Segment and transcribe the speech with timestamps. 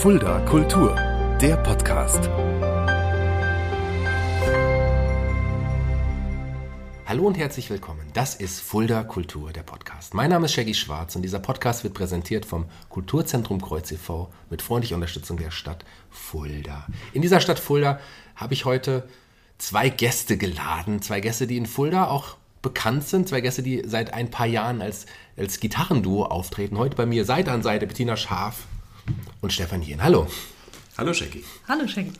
[0.00, 0.96] Fulda Kultur,
[1.42, 2.30] der Podcast.
[7.04, 8.06] Hallo und herzlich willkommen.
[8.14, 10.14] Das ist Fulda Kultur, der Podcast.
[10.14, 14.30] Mein Name ist Shaggy Schwarz und dieser Podcast wird präsentiert vom Kulturzentrum Kreuz e.V.
[14.48, 16.86] mit freundlicher Unterstützung der Stadt Fulda.
[17.12, 18.00] In dieser Stadt Fulda
[18.36, 19.06] habe ich heute
[19.58, 21.02] zwei Gäste geladen.
[21.02, 23.28] Zwei Gäste, die in Fulda auch bekannt sind.
[23.28, 25.04] Zwei Gäste, die seit ein paar Jahren als,
[25.36, 26.78] als Gitarrenduo auftreten.
[26.78, 28.66] Heute bei mir Seite an Seite Bettina Schaf
[29.40, 30.02] und Stefan Jehn.
[30.02, 30.26] Hallo.
[30.98, 31.44] Hallo Shaggy.
[31.68, 32.12] Hallo Shaggy.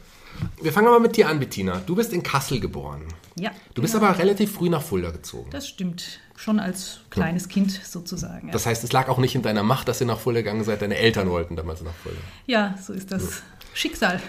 [0.62, 1.80] Wir fangen mal mit dir an, Bettina.
[1.84, 3.02] Du bist in Kassel geboren.
[3.36, 3.50] Ja.
[3.74, 4.06] Du bist genau.
[4.06, 5.50] aber relativ früh nach Fulda gezogen.
[5.50, 6.20] Das stimmt.
[6.36, 8.48] Schon als kleines Kind sozusagen.
[8.48, 8.52] Ja.
[8.52, 10.80] Das heißt, es lag auch nicht in deiner Macht, dass ihr nach Fulda gegangen seid.
[10.80, 12.18] Deine Eltern wollten damals nach Fulda.
[12.46, 13.42] ja, so ist das
[13.74, 14.20] Schicksal.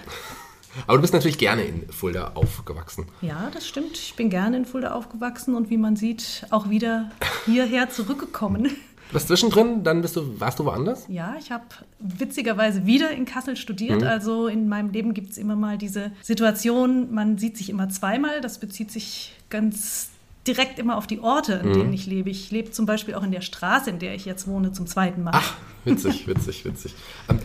[0.87, 3.05] Aber du bist natürlich gerne in Fulda aufgewachsen.
[3.21, 3.97] Ja, das stimmt.
[3.97, 7.11] Ich bin gerne in Fulda aufgewachsen und wie man sieht, auch wieder
[7.45, 8.71] hierher zurückgekommen.
[9.11, 11.03] Du bist zwischendrin, dann bist du, warst du woanders?
[11.09, 11.65] Ja, ich habe
[11.99, 13.99] witzigerweise wieder in Kassel studiert.
[14.01, 14.07] Mhm.
[14.07, 18.39] Also in meinem Leben gibt es immer mal diese Situation, man sieht sich immer zweimal.
[18.39, 20.07] Das bezieht sich ganz
[20.47, 21.67] direkt immer auf die Orte, Mhm.
[21.67, 22.29] in denen ich lebe.
[22.29, 25.23] Ich lebe zum Beispiel auch in der Straße, in der ich jetzt wohne, zum zweiten
[25.23, 25.31] Mal.
[25.35, 26.95] Ach, witzig, witzig, witzig.
[27.29, 27.39] Ähm,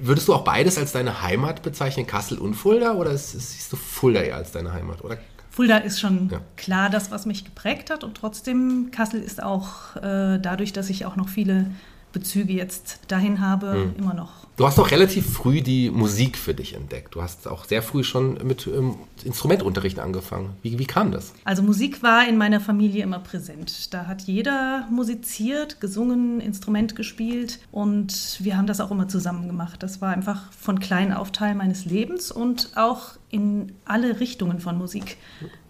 [0.00, 2.94] würdest du auch beides als deine Heimat bezeichnen, Kassel und Fulda?
[2.94, 5.02] Oder ist- siehst du Fulda eher als deine Heimat?
[5.04, 5.18] Oder?
[5.52, 6.40] Fulda ist schon Ja.
[6.56, 8.04] klar das, was mich geprägt hat.
[8.04, 11.66] Und trotzdem, Kassel ist auch äh, dadurch, dass ich auch noch viele
[12.12, 13.94] Bezüge jetzt dahin habe, Mhm.
[13.98, 14.42] immer noch.
[14.58, 17.14] Du hast doch relativ früh die Musik für dich entdeckt.
[17.14, 20.50] Du hast auch sehr früh schon mit ähm, Instrumentunterricht angefangen.
[20.60, 21.32] Wie, wie kam das?
[21.44, 23.94] Also Musik war in meiner Familie immer präsent.
[23.94, 29.82] Da hat jeder musiziert, gesungen, Instrument gespielt und wir haben das auch immer zusammen gemacht.
[29.82, 34.76] Das war einfach von klein auf Teil meines Lebens und auch in alle Richtungen von
[34.76, 35.16] Musik.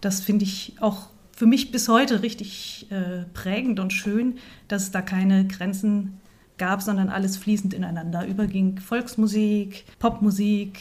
[0.00, 4.90] Das finde ich auch für mich bis heute richtig äh, prägend und schön, dass es
[4.90, 6.18] da keine Grenzen
[6.62, 8.78] gab, sondern alles fließend ineinander überging.
[8.78, 10.78] Volksmusik, Popmusik,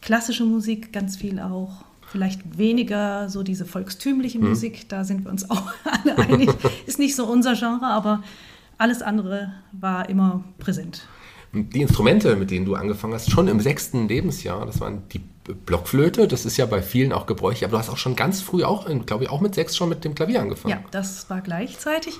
[0.00, 1.84] klassische Musik, ganz viel auch.
[2.10, 6.50] Vielleicht weniger so diese volkstümliche Musik, da sind wir uns auch alle einig.
[6.86, 8.22] Ist nicht so unser Genre, aber
[8.78, 11.06] alles andere war immer präsent.
[11.52, 15.20] Die Instrumente, mit denen du angefangen hast, schon im sechsten Lebensjahr, das waren die
[15.66, 18.64] Blockflöte, das ist ja bei vielen auch gebräuchlich, aber du hast auch schon ganz früh,
[18.64, 20.72] auch, glaube ich, auch mit sechs schon mit dem Klavier angefangen.
[20.72, 22.14] Ja, das war gleichzeitig.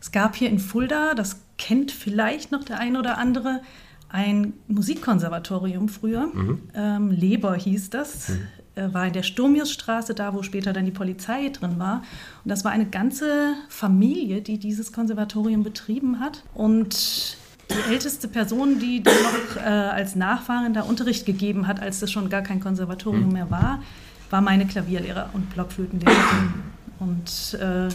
[0.00, 3.60] Es gab hier in Fulda, das kennt vielleicht noch der ein oder andere,
[4.08, 6.30] ein Musikkonservatorium früher.
[6.74, 8.30] Ähm, Leber hieß das.
[8.74, 12.02] Äh, War in der Sturmiusstraße, da wo später dann die Polizei drin war.
[12.44, 16.44] Und das war eine ganze Familie, die dieses Konservatorium betrieben hat.
[16.54, 17.36] Und
[17.70, 22.10] die älteste Person, die dann noch äh, als Nachfahrin da Unterricht gegeben hat, als das
[22.10, 23.82] schon gar kein Konservatorium mehr war,
[24.30, 26.54] war meine Klavierlehrer und Blockflötenlehrerin.
[26.98, 27.88] Und äh,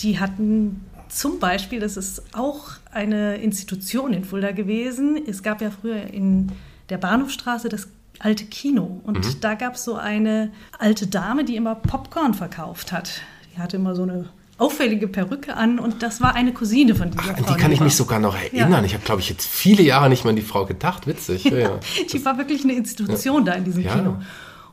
[0.00, 5.18] die hatten zum Beispiel, das ist auch eine Institution in Fulda gewesen.
[5.26, 6.52] Es gab ja früher in
[6.88, 7.88] der Bahnhofstraße das
[8.18, 9.00] alte Kino.
[9.04, 13.22] Und da gab es so eine alte Dame, die immer Popcorn verkauft hat.
[13.54, 14.28] Die hatte immer so eine
[14.58, 17.54] auffällige Perücke an und das war eine Cousine von dieser An Frau.
[17.54, 18.84] die kann ich mich sogar noch erinnern.
[18.84, 21.06] Ich habe, glaube ich, jetzt viele Jahre nicht mehr an die Frau gedacht.
[21.06, 21.44] Witzig.
[21.44, 21.80] Ja, ja.
[22.12, 23.94] Die war wirklich eine Institution da in diesem Ja.
[23.94, 24.16] Kino.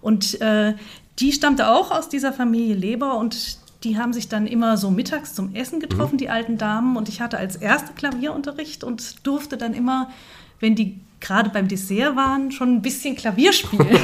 [0.01, 0.73] Und äh,
[1.19, 5.33] die stammte auch aus dieser Familie Leber und die haben sich dann immer so mittags
[5.35, 6.19] zum Essen getroffen, Mhm.
[6.19, 6.97] die alten Damen.
[6.97, 10.09] Und ich hatte als erste Klavierunterricht und durfte dann immer,
[10.59, 13.87] wenn die gerade beim Dessert waren, schon ein bisschen Klavier spielen.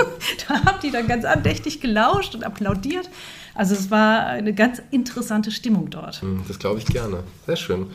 [0.48, 3.08] da haben die dann ganz andächtig gelauscht und applaudiert.
[3.54, 6.22] Also es war eine ganz interessante Stimmung dort.
[6.22, 7.24] Hm, Das glaube ich gerne.
[7.46, 7.86] Sehr schön.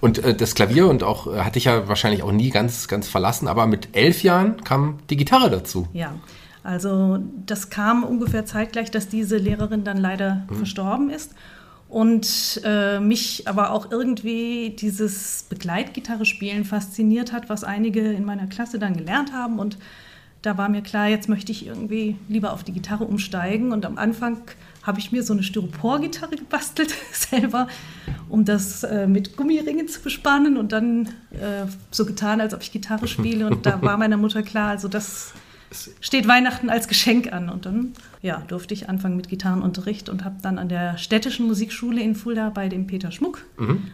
[0.00, 3.08] Und äh, das Klavier und auch äh, hatte ich ja wahrscheinlich auch nie ganz, ganz
[3.08, 5.86] verlassen, aber mit elf Jahren kam die Gitarre dazu.
[5.92, 6.14] Ja,
[6.62, 11.34] also das kam ungefähr zeitgleich, dass diese Lehrerin dann leider verstorben ist.
[11.88, 18.46] Und äh, mich aber auch irgendwie dieses Begleitgitarre spielen fasziniert hat, was einige in meiner
[18.46, 19.58] Klasse dann gelernt haben.
[19.58, 19.76] Und
[20.40, 23.72] da war mir klar, jetzt möchte ich irgendwie lieber auf die Gitarre umsteigen.
[23.72, 24.38] Und am Anfang
[24.82, 27.68] habe ich mir so eine Styropor-Gitarre gebastelt selber,
[28.30, 32.72] um das äh, mit Gummiringen zu bespannen und dann äh, so getan, als ob ich
[32.72, 33.46] Gitarre spiele.
[33.46, 35.34] Und da war meiner Mutter klar, also das
[36.00, 37.48] steht Weihnachten als Geschenk an.
[37.48, 42.00] Und dann ja, durfte ich anfangen mit Gitarrenunterricht und habe dann an der städtischen Musikschule
[42.00, 43.44] in Fulda bei dem Peter Schmuck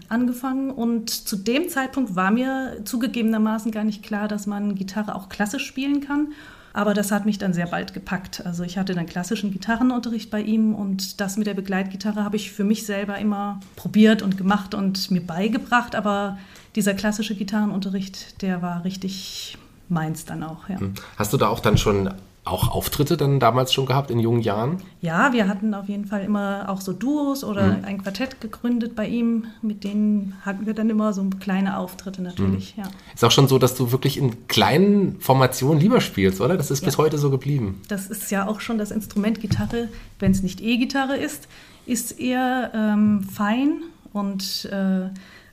[0.09, 0.71] angefangen.
[0.71, 5.67] Und zu dem Zeitpunkt war mir zugegebenermaßen gar nicht klar, dass man Gitarre auch klassisch
[5.67, 6.29] spielen kann.
[6.73, 8.45] Aber das hat mich dann sehr bald gepackt.
[8.47, 12.53] Also ich hatte dann klassischen Gitarrenunterricht bei ihm und das mit der Begleitgitarre habe ich
[12.53, 15.97] für mich selber immer probiert und gemacht und mir beigebracht.
[15.97, 16.39] Aber
[16.77, 19.59] dieser klassische Gitarrenunterricht, der war richtig
[19.89, 20.69] meins dann auch.
[20.69, 20.79] Ja.
[21.17, 22.11] Hast du da auch dann schon
[22.49, 24.79] auch Auftritte dann damals schon gehabt in jungen Jahren?
[25.01, 27.85] Ja, wir hatten auf jeden Fall immer auch so Duos oder mhm.
[27.85, 29.47] ein Quartett gegründet bei ihm.
[29.63, 32.77] Mit denen hatten wir dann immer so kleine Auftritte natürlich.
[32.77, 32.85] Mhm.
[32.85, 32.91] Ja.
[33.15, 36.57] Ist auch schon so, dass du wirklich in kleinen Formationen lieber spielst, oder?
[36.57, 36.87] Das ist ja.
[36.87, 37.83] bis heute so geblieben.
[37.89, 39.89] Das ist ja auch schon das Instrument Gitarre,
[40.19, 41.49] wenn es nicht E-Gitarre ist,
[41.87, 43.83] ist eher ähm, fein
[44.13, 45.09] und äh,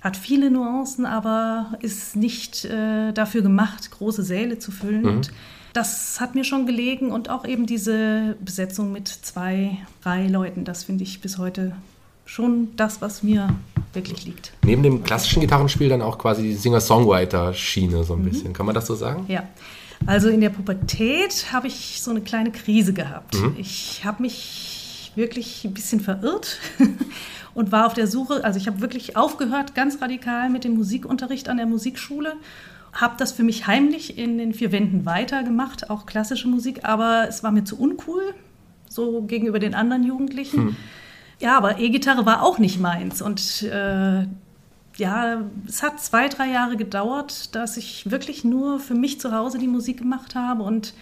[0.05, 5.01] hat viele Nuancen, aber ist nicht äh, dafür gemacht, große Säle zu füllen.
[5.01, 5.07] Mhm.
[5.09, 5.31] Und
[5.73, 10.83] das hat mir schon gelegen und auch eben diese Besetzung mit zwei, drei Leuten, das
[10.83, 11.75] finde ich bis heute
[12.23, 13.49] schon das, was mir
[13.93, 14.53] wirklich liegt.
[14.63, 18.29] Neben dem klassischen Gitarrenspiel dann auch quasi die Singer-Songwriter-Schiene so ein mhm.
[18.29, 18.53] bisschen.
[18.53, 19.25] Kann man das so sagen?
[19.27, 19.43] Ja.
[20.05, 23.33] Also in der Pubertät habe ich so eine kleine Krise gehabt.
[23.33, 23.55] Mhm.
[23.57, 26.59] Ich habe mich wirklich ein bisschen verirrt
[27.55, 31.49] und war auf der Suche, also ich habe wirklich aufgehört ganz radikal mit dem Musikunterricht
[31.49, 32.33] an der Musikschule,
[32.93, 37.43] habe das für mich heimlich in den vier Wänden weitergemacht, auch klassische Musik, aber es
[37.43, 38.35] war mir zu uncool,
[38.87, 40.67] so gegenüber den anderen Jugendlichen.
[40.67, 40.75] Hm.
[41.39, 44.25] Ja, aber E-Gitarre war auch nicht meins und äh,
[44.97, 49.57] ja, es hat zwei, drei Jahre gedauert, dass ich wirklich nur für mich zu Hause
[49.57, 50.93] die Musik gemacht habe und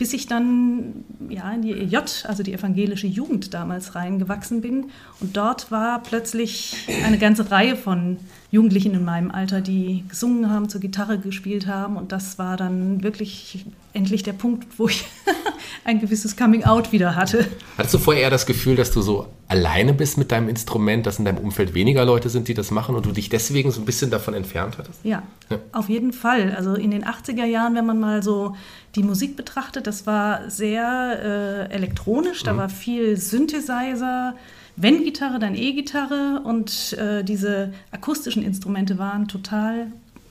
[0.00, 4.86] bis ich dann ja, in die EJ, also die evangelische Jugend damals reingewachsen bin.
[5.20, 8.16] Und dort war plötzlich eine ganze Reihe von
[8.50, 11.98] Jugendlichen in meinem Alter, die gesungen haben, zur Gitarre gespielt haben.
[11.98, 15.04] Und das war dann wirklich endlich der Punkt, wo ich
[15.84, 17.46] ein gewisses Coming-out wieder hatte.
[17.76, 21.18] Hattest du vorher eher das Gefühl, dass du so alleine bist mit deinem Instrument, dass
[21.18, 23.84] in deinem Umfeld weniger Leute sind, die das machen und du dich deswegen so ein
[23.84, 25.00] bisschen davon entfernt hattest?
[25.04, 25.58] Ja, ja.
[25.72, 26.54] auf jeden Fall.
[26.56, 28.56] Also in den 80er Jahren, wenn man mal so
[28.94, 32.58] die Musik betrachtet, das war sehr äh, elektronisch, da mhm.
[32.58, 34.34] war viel Synthesizer,
[34.76, 39.88] wenn Gitarre, dann E-Gitarre und äh, diese akustischen Instrumente waren total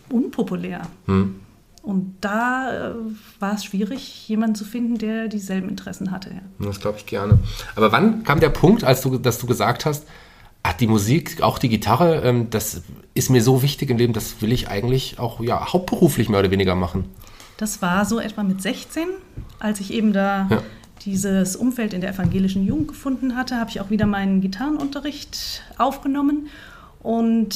[0.10, 0.82] unpopulär.
[1.06, 1.36] Mhm.
[1.82, 2.94] Und da äh,
[3.40, 6.32] war es schwierig, jemanden zu finden, der dieselben Interessen hatte.
[6.32, 6.66] Ja.
[6.66, 7.40] Das glaube ich gerne.
[7.76, 10.06] Aber wann kam der Punkt, als du, dass du gesagt hast,
[10.64, 12.82] ach, die Musik, auch die Gitarre, ähm, das
[13.14, 16.52] ist mir so wichtig im Leben, das will ich eigentlich auch ja, hauptberuflich mehr oder
[16.52, 17.06] weniger machen?
[17.60, 19.04] Das war so etwa mit 16,
[19.60, 20.64] als ich eben da ja.
[21.04, 26.48] dieses Umfeld in der evangelischen Jugend gefunden hatte, habe ich auch wieder meinen Gitarrenunterricht aufgenommen
[27.04, 27.54] und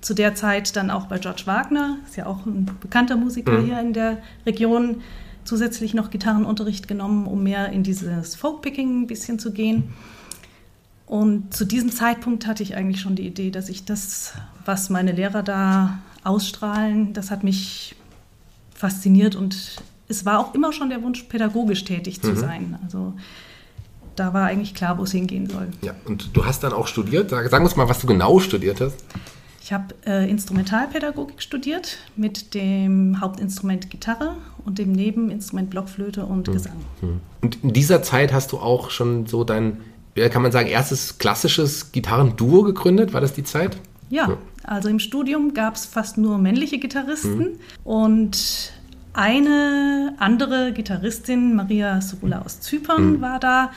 [0.00, 3.66] zu der Zeit dann auch bei George Wagner, ist ja auch ein bekannter Musiker mhm.
[3.66, 5.02] hier in der Region,
[5.44, 9.94] zusätzlich noch Gitarrenunterricht genommen, um mehr in dieses Folkpicking ein bisschen zu gehen.
[11.06, 14.34] Und zu diesem Zeitpunkt hatte ich eigentlich schon die Idee, dass ich das,
[14.64, 17.94] was meine Lehrer da ausstrahlen, das hat mich
[18.76, 22.36] fastiniert und es war auch immer schon der Wunsch, pädagogisch tätig zu mhm.
[22.36, 22.78] sein.
[22.84, 23.14] Also
[24.14, 25.68] da war eigentlich klar, wo es hingehen soll.
[25.82, 27.30] Ja, und du hast dann auch studiert.
[27.30, 28.96] Sag, sag uns mal, was du genau studiert hast.
[29.62, 36.54] Ich habe äh, Instrumentalpädagogik studiert mit dem Hauptinstrument Gitarre und dem Nebeninstrument Blockflöte und hm.
[36.54, 36.76] Gesang.
[37.00, 37.20] Hm.
[37.42, 39.78] Und in dieser Zeit hast du auch schon so dein,
[40.14, 43.12] kann man sagen, erstes klassisches Gitarrenduo gegründet?
[43.12, 43.76] War das die Zeit?
[44.08, 44.38] Ja, ja.
[44.64, 47.58] also im Studium gab es fast nur männliche Gitarristen hm.
[47.84, 48.72] und
[49.12, 53.20] eine andere Gitarristin, Maria Sorula aus Zypern, hm.
[53.20, 53.70] war da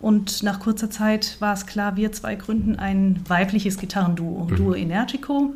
[0.00, 4.56] und nach kurzer Zeit war es klar, wir zwei gründen ein weibliches Gitarrenduo, mhm.
[4.56, 5.54] Duo Energico.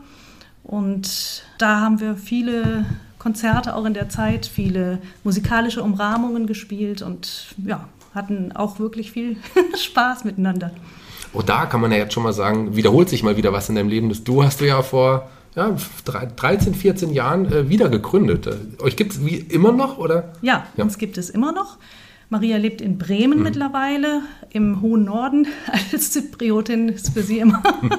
[0.64, 2.84] Und da haben wir viele
[3.18, 9.36] Konzerte auch in der Zeit, viele musikalische Umrahmungen gespielt und ja, hatten auch wirklich viel
[9.76, 10.72] Spaß miteinander.
[11.32, 13.74] Und da kann man ja jetzt schon mal sagen, wiederholt sich mal wieder was in
[13.74, 14.08] deinem Leben.
[14.08, 15.74] Das Duo hast du ja vor ja,
[16.04, 18.46] 13, 14 Jahren äh, wieder gegründet.
[18.46, 20.32] Äh, euch gibt es wie immer noch, oder?
[20.42, 21.78] Ja, ja, uns gibt es immer noch.
[22.28, 23.44] Maria lebt in Bremen mhm.
[23.44, 25.46] mittlerweile, im hohen Norden.
[25.92, 27.90] Als Zypriotin ist für sie immer ein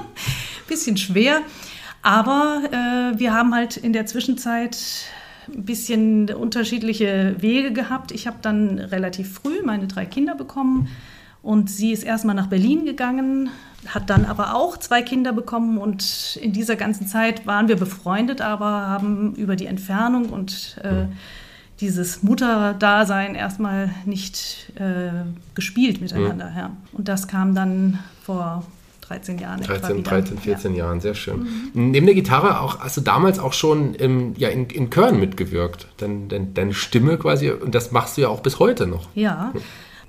[0.68, 1.42] bisschen schwer.
[2.02, 4.78] Aber äh, wir haben halt in der Zwischenzeit
[5.48, 8.12] ein bisschen unterschiedliche Wege gehabt.
[8.12, 10.90] Ich habe dann relativ früh meine drei Kinder bekommen
[11.44, 13.50] und sie ist erstmal nach Berlin gegangen,
[13.88, 18.42] hat dann aber auch zwei Kinder bekommen und in dieser ganzen Zeit waren wir befreundet,
[18.42, 21.06] aber haben über die Entfernung und äh,
[21.82, 25.12] dieses Mutterdasein erstmal nicht äh,
[25.54, 26.50] gespielt miteinander.
[26.52, 26.58] Mhm.
[26.58, 26.72] Ja.
[26.94, 28.64] Und das kam dann vor
[29.02, 29.62] 13 Jahren.
[29.62, 30.86] 13, 13 14 ja.
[30.86, 31.40] Jahren, sehr schön.
[31.74, 31.92] Mhm.
[31.92, 35.88] Neben der Gitarre auch, hast du damals auch schon im, ja, in, in Chören mitgewirkt.
[35.98, 39.10] Dein, dein, deine Stimme quasi, und das machst du ja auch bis heute noch.
[39.14, 39.52] Ja.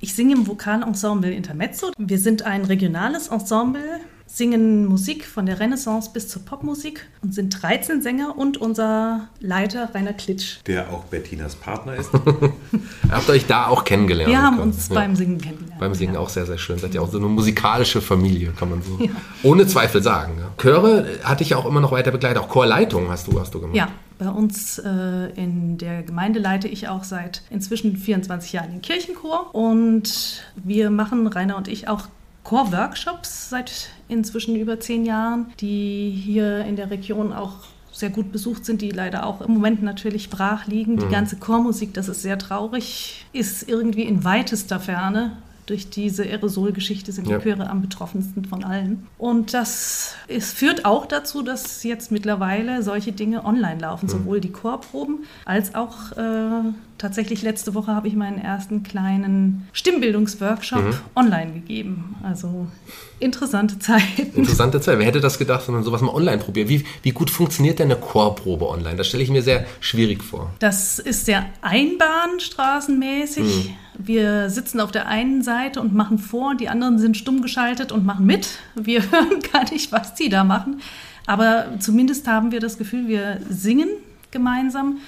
[0.05, 1.91] Ich singe im Vokalensemble Intermezzo.
[1.97, 7.63] Wir sind ein regionales Ensemble singen Musik von der Renaissance bis zur Popmusik und sind
[7.63, 10.57] 13 Sänger und unser Leiter Rainer Klitsch.
[10.67, 12.11] Der auch Bettinas Partner ist.
[13.11, 14.31] Habt ihr euch da auch kennengelernt?
[14.31, 14.95] Wir haben uns ja.
[14.95, 15.81] beim Singen kennengelernt.
[15.81, 16.21] Beim Singen ja.
[16.21, 16.79] auch sehr, sehr schön.
[16.79, 19.11] Seid ihr auch so eine musikalische Familie, kann man so ja.
[19.43, 20.35] ohne Zweifel sagen.
[20.59, 22.43] Chöre hatte ich ja auch immer noch weiter begleitet.
[22.43, 23.77] Auch Chorleitung hast du, hast du gemacht.
[23.77, 28.83] Ja, Bei uns äh, in der Gemeinde leite ich auch seit inzwischen 24 Jahren den
[28.83, 32.09] Kirchenchor und wir machen, Rainer und ich, auch
[32.45, 37.55] Chor-Workshops seit inzwischen über zehn Jahren, die hier in der Region auch
[37.91, 40.97] sehr gut besucht sind, die leider auch im Moment natürlich brach liegen.
[40.97, 41.11] Die mhm.
[41.11, 47.29] ganze Chormusik, das ist sehr traurig, ist irgendwie in weitester Ferne durch diese Aerosolgeschichte sind
[47.29, 47.39] ja.
[47.39, 49.07] die Chöre am betroffensten von allen.
[49.19, 54.11] Und das es führt auch dazu, dass jetzt mittlerweile solche Dinge online laufen, mhm.
[54.11, 60.85] sowohl die Chorproben als auch äh, tatsächlich letzte Woche habe ich meinen ersten kleinen Stimmbildungsworkshop
[60.85, 60.95] mhm.
[61.15, 62.17] online gegeben.
[62.23, 62.67] Also
[63.19, 64.03] interessante Zeit.
[64.35, 64.99] Interessante Zeit.
[64.99, 66.69] Wer hätte das gedacht, wenn man sowas mal online probiert?
[66.69, 68.97] Wie, wie gut funktioniert denn eine Chorprobe online?
[68.97, 70.51] Das stelle ich mir sehr schwierig vor.
[70.59, 73.69] Das ist sehr einbahnstraßenmäßig.
[73.69, 73.77] Mhm.
[73.99, 78.05] Wir sitzen auf der einen Seite und machen vor, die anderen sind stumm geschaltet und
[78.05, 78.59] machen mit.
[78.75, 80.81] Wir hören gar nicht, was die da machen.
[81.27, 83.89] Aber zumindest haben wir das Gefühl, wir singen
[84.31, 84.99] gemeinsam.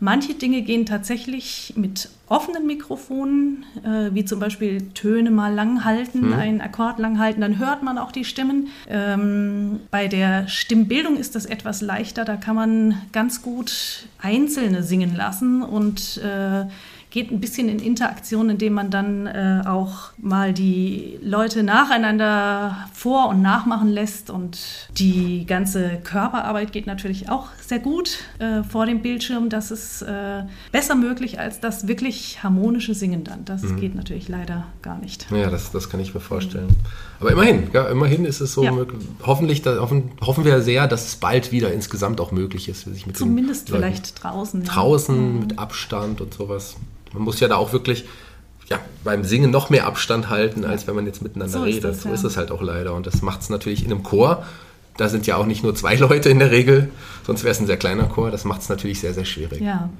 [0.00, 6.22] Manche Dinge gehen tatsächlich mit offenen Mikrofonen, äh, wie zum Beispiel Töne mal lang halten,
[6.22, 6.32] hm.
[6.32, 8.68] einen Akkord lang halten, dann hört man auch die Stimmen.
[8.88, 15.14] Ähm, bei der Stimmbildung ist das etwas leichter, da kann man ganz gut Einzelne singen
[15.14, 16.66] lassen und äh,
[17.14, 23.28] geht ein bisschen in Interaktion, indem man dann äh, auch mal die Leute nacheinander vor-
[23.28, 24.30] und nachmachen lässt.
[24.30, 24.58] Und
[24.98, 29.48] die ganze Körperarbeit geht natürlich auch sehr gut äh, vor dem Bildschirm.
[29.48, 30.42] Das ist äh,
[30.72, 33.44] besser möglich als das wirklich harmonische Singen dann.
[33.44, 33.78] Das mhm.
[33.78, 35.28] geht natürlich leider gar nicht.
[35.30, 36.70] Ja, das, das kann ich mir vorstellen.
[37.20, 38.72] Aber immerhin, ja, immerhin ist es so ja.
[38.72, 39.06] möglich.
[39.22, 43.06] Hoffentlich, da, hoffen, hoffen wir sehr, dass es bald wieder insgesamt auch möglich ist, sich
[43.06, 44.64] mit Zumindest vielleicht draußen.
[44.64, 45.40] Draußen ja.
[45.42, 46.74] mit Abstand und sowas.
[47.14, 48.04] Man muss ja da auch wirklich
[48.68, 51.84] ja, beim Singen noch mehr Abstand halten, als wenn man jetzt miteinander so redet.
[51.84, 52.14] Das, so ja.
[52.14, 52.94] ist es halt auch leider.
[52.94, 54.44] Und das macht es natürlich in einem Chor.
[54.96, 56.90] Da sind ja auch nicht nur zwei Leute in der Regel,
[57.26, 58.30] sonst wäre es ein sehr kleiner Chor.
[58.30, 59.60] Das macht es natürlich sehr, sehr schwierig.
[59.60, 59.90] Ja.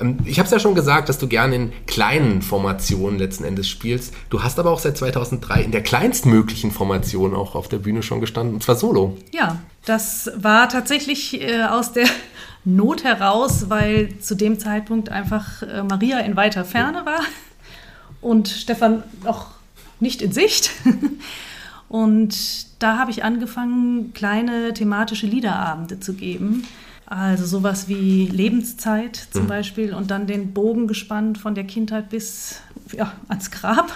[0.00, 3.68] Ähm, ich habe es ja schon gesagt, dass du gerne in kleinen Formationen letzten Endes
[3.68, 4.14] spielst.
[4.30, 8.20] Du hast aber auch seit 2003 in der kleinstmöglichen Formation auch auf der Bühne schon
[8.20, 9.16] gestanden, und zwar solo.
[9.32, 12.06] Ja, das war tatsächlich äh, aus der
[12.76, 17.20] Not heraus, weil zu dem Zeitpunkt einfach äh, Maria in weiter Ferne war
[18.20, 19.52] und Stefan noch
[20.00, 20.70] nicht in Sicht.
[21.88, 26.64] Und da habe ich angefangen, kleine thematische Liederabende zu geben.
[27.06, 29.48] Also sowas wie Lebenszeit zum mhm.
[29.48, 32.60] Beispiel und dann den Bogen gespannt von der Kindheit bis
[32.92, 33.90] ja, ans Grab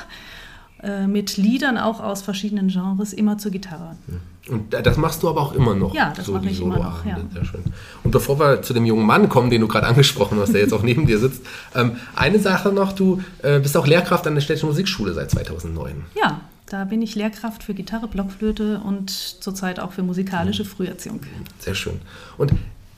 [0.83, 3.97] äh, mit Liedern auch aus verschiedenen Genres, immer zur Gitarre.
[4.07, 4.32] Mhm.
[4.49, 5.95] Und das machst du aber auch immer noch.
[5.95, 7.07] Ja, das so mache ich immer noch.
[7.07, 7.17] Ja.
[7.33, 7.63] Sehr schön.
[8.03, 10.73] Und bevor wir zu dem jungen Mann kommen, den du gerade angesprochen hast, der jetzt
[10.73, 11.43] auch neben dir sitzt,
[11.75, 16.05] ähm, eine Sache noch: Du äh, bist auch Lehrkraft an der Städtischen Musikschule seit 2009.
[16.21, 21.21] Ja, da bin ich Lehrkraft für Gitarre, Blockflöte und zurzeit auch für musikalische Früherziehung.
[21.61, 22.01] Sehr schön.
[22.37, 22.53] Und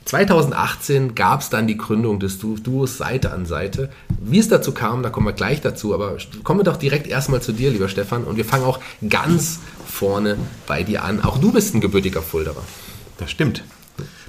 [0.05, 3.91] 2018 gab es dann die Gründung des Duos Seite an Seite.
[4.21, 7.41] Wie es dazu kam, da kommen wir gleich dazu, aber kommen wir doch direkt erstmal
[7.41, 11.23] zu dir, lieber Stefan, und wir fangen auch ganz vorne bei dir an.
[11.23, 12.63] Auch du bist ein gebürtiger Fulderer.
[13.19, 13.65] Das stimmt.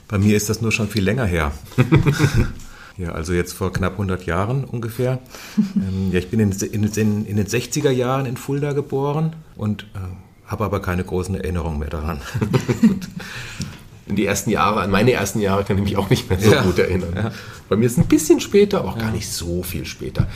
[0.07, 1.51] Bei mir ist das nur schon viel länger her.
[2.97, 5.19] ja, also jetzt vor knapp 100 Jahren ungefähr.
[5.57, 9.97] Ähm, ja, ich bin in, in, in, den 60er Jahren in Fulda geboren und äh,
[10.45, 12.21] habe aber keine großen Erinnerungen mehr daran.
[14.07, 16.51] in die ersten Jahre, an meine ersten Jahre kann ich mich auch nicht mehr so
[16.51, 16.61] ja.
[16.61, 17.13] gut erinnern.
[17.15, 17.31] Ja.
[17.67, 19.03] Bei mir ist es ein bisschen später, aber auch ja.
[19.03, 20.27] gar nicht so viel später.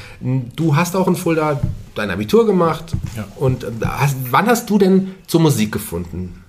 [0.55, 1.59] Du hast auch in Fulda
[1.93, 2.85] dein Abitur gemacht.
[3.35, 6.43] Und äh, hast, wann hast du denn zur Musik gefunden?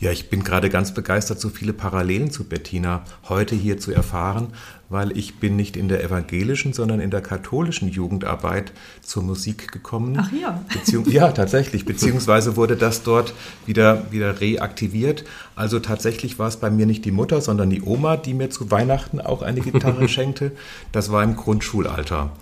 [0.00, 4.54] Ja, ich bin gerade ganz begeistert, so viele Parallelen zu Bettina heute hier zu erfahren,
[4.88, 10.16] weil ich bin nicht in der evangelischen, sondern in der katholischen Jugendarbeit zur Musik gekommen.
[10.18, 10.64] Ach ja.
[10.72, 11.84] Beziehung, ja, tatsächlich.
[11.84, 13.34] Beziehungsweise wurde das dort
[13.66, 15.24] wieder, wieder reaktiviert.
[15.54, 18.70] Also tatsächlich war es bei mir nicht die Mutter, sondern die Oma, die mir zu
[18.70, 20.52] Weihnachten auch eine Gitarre schenkte.
[20.92, 22.32] Das war im Grundschulalter.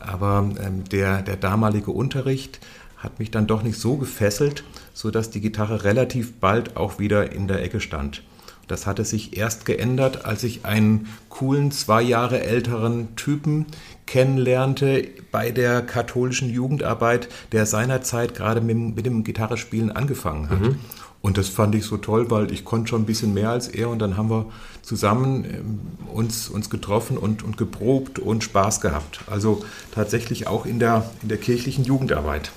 [0.00, 2.60] Aber ähm, der, der damalige Unterricht
[2.98, 4.64] hat mich dann doch nicht so gefesselt,
[4.96, 8.22] sodass die Gitarre relativ bald auch wieder in der Ecke stand.
[8.66, 13.66] Das hatte sich erst geändert, als ich einen coolen, zwei Jahre älteren Typen
[14.06, 20.60] kennenlernte bei der katholischen Jugendarbeit, der seinerzeit gerade mit, mit dem Gitarrespielen angefangen hat.
[20.60, 20.78] Mhm.
[21.20, 23.90] Und das fand ich so toll, weil ich konnte schon ein bisschen mehr als er
[23.90, 24.46] und dann haben wir
[24.80, 29.20] zusammen ähm, uns, uns getroffen und, und geprobt und Spaß gehabt.
[29.26, 29.62] Also
[29.92, 32.50] tatsächlich auch in der, in der kirchlichen Jugendarbeit.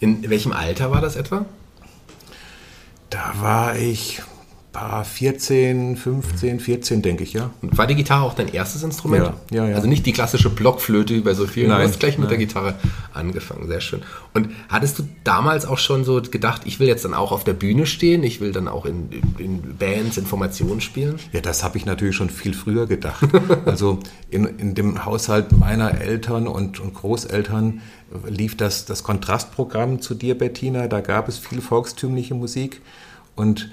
[0.00, 1.46] In welchem Alter war das etwa?
[3.10, 4.22] Da war ich
[4.76, 7.50] war 14, 15, 14, denke ich, ja.
[7.62, 9.32] Und war die Gitarre auch dein erstes Instrument?
[9.50, 9.74] Ja, ja, ja.
[9.76, 12.36] Also nicht die klassische Blockflöte wie bei so vielen, Nein, du hast gleich mit der
[12.36, 12.46] nein.
[12.46, 12.74] Gitarre
[13.14, 14.02] angefangen, sehr schön.
[14.34, 17.54] Und hattest du damals auch schon so gedacht, ich will jetzt dann auch auf der
[17.54, 21.18] Bühne stehen, ich will dann auch in, in Bands, in Formationen spielen?
[21.32, 23.26] Ja, das habe ich natürlich schon viel früher gedacht.
[23.64, 23.98] Also
[24.30, 27.80] in, in dem Haushalt meiner Eltern und, und Großeltern
[28.28, 30.86] lief das, das Kontrastprogramm zu dir, Bettina.
[30.86, 32.80] Da gab es viel volkstümliche Musik.
[33.34, 33.70] Und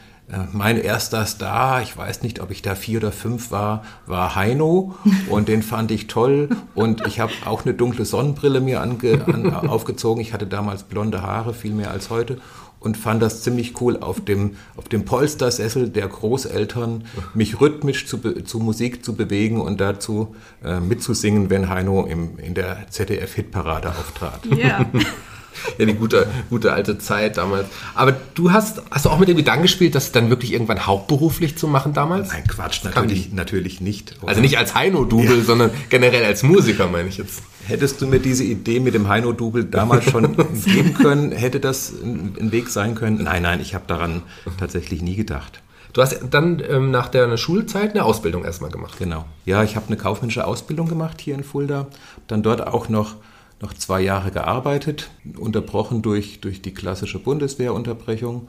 [0.51, 4.95] mein erster Star, ich weiß nicht, ob ich da vier oder fünf war, war Heino.
[5.29, 6.49] Und den fand ich toll.
[6.75, 10.21] Und ich habe auch eine dunkle Sonnenbrille mir ange, an, aufgezogen.
[10.21, 12.37] Ich hatte damals blonde Haare, viel mehr als heute.
[12.79, 18.17] Und fand das ziemlich cool, auf dem, auf dem Polstersessel der Großeltern mich rhythmisch zu,
[18.43, 20.35] zu Musik zu bewegen und dazu
[20.65, 24.45] äh, mitzusingen, wenn Heino im, in der ZDF-Hitparade auftrat.
[24.47, 24.85] Ja.
[25.77, 27.67] Ja, die gute, gute alte Zeit damals.
[27.95, 31.57] Aber du hast, hast du auch mit dem Gedanken gespielt, das dann wirklich irgendwann hauptberuflich
[31.57, 32.31] zu machen damals?
[32.31, 34.15] Nein, Quatsch, natürlich, natürlich nicht.
[34.25, 37.41] Also nicht als Heino-Double, sondern generell als Musiker, meine ich jetzt.
[37.65, 42.33] Hättest du mir diese Idee mit dem Heino-Double damals schon geben können, hätte das ein
[42.39, 43.23] ein Weg sein können?
[43.23, 44.21] Nein, nein, ich habe daran
[44.57, 45.61] tatsächlich nie gedacht.
[45.93, 48.97] Du hast dann ähm, nach der Schulzeit eine Ausbildung erstmal gemacht.
[48.97, 49.25] Genau.
[49.45, 51.87] Ja, ich habe eine kaufmännische Ausbildung gemacht hier in Fulda,
[52.27, 53.15] dann dort auch noch,
[53.63, 58.47] noch zwei Jahre gearbeitet, unterbrochen durch, durch die klassische Bundeswehrunterbrechung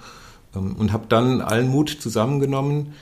[0.55, 2.95] ähm, und habe dann allen Mut zusammengenommen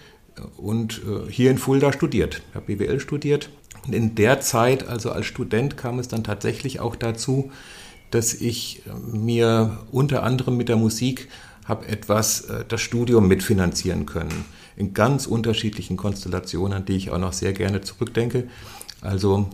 [0.57, 2.43] und äh, hier in Fulda studiert.
[2.55, 3.51] Habe BWL studiert.
[3.85, 7.51] Und in der Zeit, also als Student, kam es dann tatsächlich auch dazu,
[8.11, 11.29] dass ich äh, mir unter anderem mit der Musik
[11.65, 14.45] habe etwas äh, das Studium mitfinanzieren können.
[14.77, 18.49] In ganz unterschiedlichen Konstellationen, an die ich auch noch sehr gerne zurückdenke.
[19.01, 19.51] Also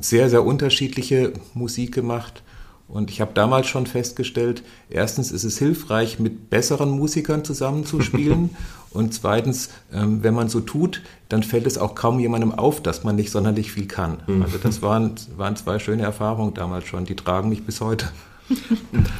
[0.00, 2.42] sehr, sehr unterschiedliche Musik gemacht.
[2.88, 8.50] Und ich habe damals schon festgestellt, erstens ist es hilfreich, mit besseren Musikern zusammenzuspielen.
[8.90, 13.02] und zweitens, ähm, wenn man so tut, dann fällt es auch kaum jemandem auf, dass
[13.02, 14.18] man nicht sonderlich viel kann.
[14.42, 18.10] Also das waren, waren zwei schöne Erfahrungen damals schon, die tragen mich bis heute.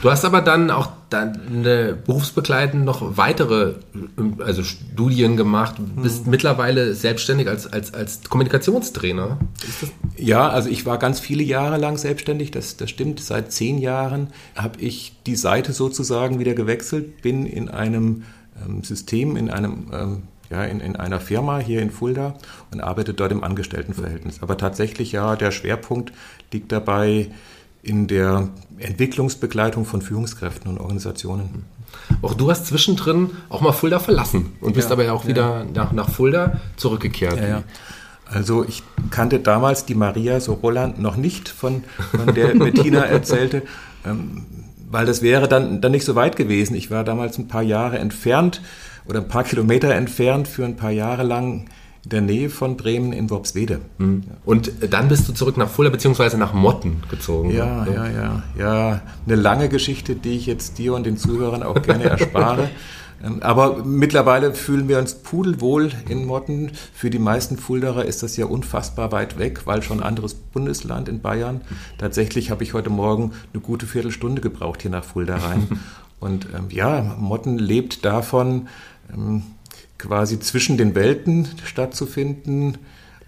[0.02, 3.75] Du hast aber dann auch deine berufsbegleitend noch weitere
[4.38, 9.38] also Studien gemacht, bist mittlerweile selbstständig als, als, als Kommunikationstrainer.
[9.66, 13.21] Ist das Ja, also ich war ganz viele Jahre lang selbstständig, das, das stimmt.
[13.21, 18.25] Seit zehn Jahren habe ich die Seite sozusagen wieder gewechselt, bin in einem
[18.64, 22.35] ähm, System, in einem ähm, ja, in, in einer Firma hier in Fulda
[22.71, 24.42] und arbeite dort im Angestelltenverhältnis.
[24.42, 26.12] Aber tatsächlich ja, der Schwerpunkt
[26.52, 27.28] liegt dabei
[27.83, 31.65] in der Entwicklungsbegleitung von Führungskräften und Organisationen.
[32.23, 35.65] auch du hast zwischendrin auch mal Fulda verlassen und bist Ja, aber ja auch wieder
[35.65, 37.37] nach, nach Fulda zurückgekehrt.
[37.37, 37.63] Ja, ja.
[38.26, 43.63] Also ich kannte damals die Maria Soroland noch nicht, von, von der Bettina erzählte,
[44.06, 44.47] ähm,
[44.91, 46.75] weil das wäre dann, dann nicht so weit gewesen.
[46.75, 48.63] Ich war damals ein paar Jahre entfernt
[49.06, 51.67] oder ein paar Kilometer entfernt für ein paar Jahre lang
[52.04, 53.80] in der Nähe von Bremen in Worpswede.
[54.45, 57.50] Und dann bist du zurück nach Fulda beziehungsweise nach Motten gezogen.
[57.50, 59.02] Ja, ja, ja, ja.
[59.26, 62.71] Eine lange Geschichte, die ich jetzt dir und den Zuhörern auch gerne erspare.
[63.23, 66.73] Ähm, Aber mittlerweile fühlen wir uns pudelwohl in Motten.
[66.93, 71.21] Für die meisten Fuldaer ist das ja unfassbar weit weg, weil schon anderes Bundesland in
[71.21, 71.60] Bayern.
[71.99, 75.80] Tatsächlich habe ich heute Morgen eine gute Viertelstunde gebraucht hier nach Fulda rein.
[76.21, 78.69] Und ähm, ja, Motten lebt davon,
[79.12, 79.43] ähm,
[80.02, 82.78] quasi zwischen den Welten stattzufinden.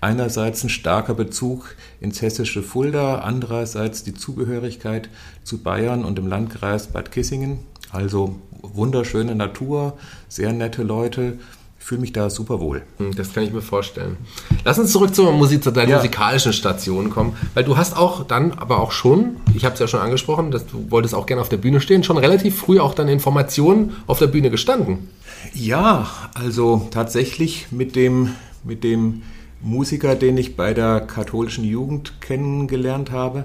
[0.00, 5.08] Einerseits ein starker Bezug ins hessische Fulda, andererseits die Zugehörigkeit
[5.44, 7.60] zu Bayern und dem Landkreis Bad Kissingen.
[7.92, 9.96] Also wunderschöne Natur,
[10.28, 11.38] sehr nette Leute.
[11.84, 12.80] Fühle mich da super wohl.
[12.96, 14.16] Hm, Das kann ich mir vorstellen.
[14.64, 15.96] Lass uns zurück zur Musik, zu deinen Ja.
[15.98, 19.86] musikalischen Stationen kommen, weil du hast auch dann, aber auch schon, ich habe es ja
[19.86, 22.94] schon angesprochen, dass du wolltest auch gerne auf der Bühne stehen, schon relativ früh auch
[22.94, 25.10] dann in Formationen auf der Bühne gestanden.
[25.52, 28.30] Ja, also tatsächlich mit dem,
[28.62, 29.20] mit dem
[29.60, 33.44] Musiker, den ich bei der katholischen Jugend kennengelernt habe.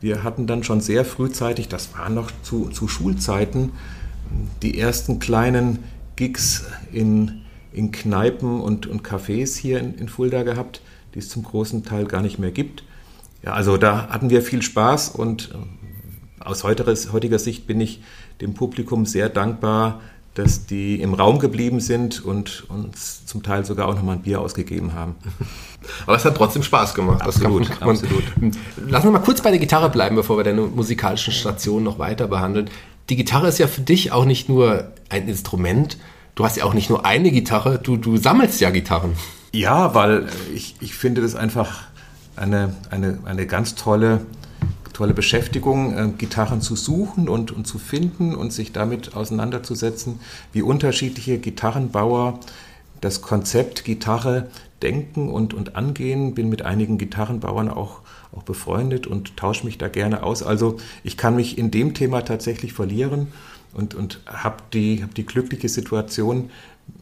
[0.00, 3.72] Wir hatten dann schon sehr frühzeitig, das war noch zu, zu Schulzeiten,
[4.62, 5.80] die ersten kleinen
[6.14, 7.41] Gigs in,
[7.72, 10.80] in Kneipen und, und Cafés hier in, in Fulda gehabt,
[11.14, 12.84] die es zum großen Teil gar nicht mehr gibt.
[13.42, 15.78] Ja, also da hatten wir viel Spaß und ähm,
[16.40, 18.02] aus heutiger, Sicht bin ich
[18.40, 20.00] dem Publikum sehr dankbar,
[20.34, 24.40] dass die im Raum geblieben sind und uns zum Teil sogar auch nochmal ein Bier
[24.40, 25.16] ausgegeben haben.
[26.06, 27.22] Aber es hat trotzdem Spaß gemacht.
[27.22, 28.24] Absolut, kann absolut.
[28.88, 32.28] Lass uns mal kurz bei der Gitarre bleiben, bevor wir deine musikalischen Stationen noch weiter
[32.28, 32.70] behandeln.
[33.10, 35.98] Die Gitarre ist ja für dich auch nicht nur ein Instrument.
[36.34, 39.12] Du hast ja auch nicht nur eine Gitarre, du, du sammelst ja Gitarren.
[39.52, 41.82] Ja, weil ich, ich finde das einfach
[42.36, 44.24] eine, eine, eine ganz tolle,
[44.94, 50.20] tolle Beschäftigung, äh, Gitarren zu suchen und, und zu finden und sich damit auseinanderzusetzen,
[50.52, 52.40] wie unterschiedliche Gitarrenbauer
[53.02, 54.48] das Konzept Gitarre
[54.80, 56.34] denken und, und angehen.
[56.34, 58.00] Bin mit einigen Gitarrenbauern auch,
[58.34, 60.42] auch befreundet und tausche mich da gerne aus.
[60.42, 63.28] Also ich kann mich in dem Thema tatsächlich verlieren
[63.72, 66.50] und, und habe die, hab die glückliche Situation,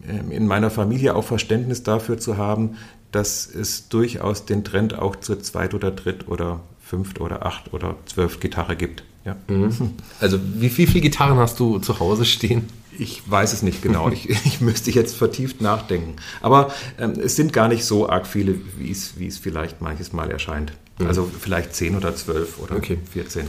[0.09, 2.77] ähm, in meiner Familie auch Verständnis dafür zu haben,
[3.13, 7.97] dass es durchaus den Trend auch zur zweit oder dritt oder fünft oder acht oder
[8.07, 9.05] zwölf Gitarre gibt.
[9.25, 9.37] Ja.
[9.49, 9.93] Mhm.
[10.21, 12.69] Also wie, wie viele Gitarren hast du zu Hause stehen?
[12.99, 14.11] Ich weiß es nicht genau.
[14.11, 16.17] Ich, ich müsste jetzt vertieft nachdenken.
[16.41, 20.13] Aber ähm, es sind gar nicht so arg viele, wie es, wie es vielleicht manches
[20.13, 20.73] Mal erscheint.
[20.99, 21.07] Mhm.
[21.07, 22.99] Also vielleicht zehn oder zwölf oder okay.
[23.11, 23.47] 14.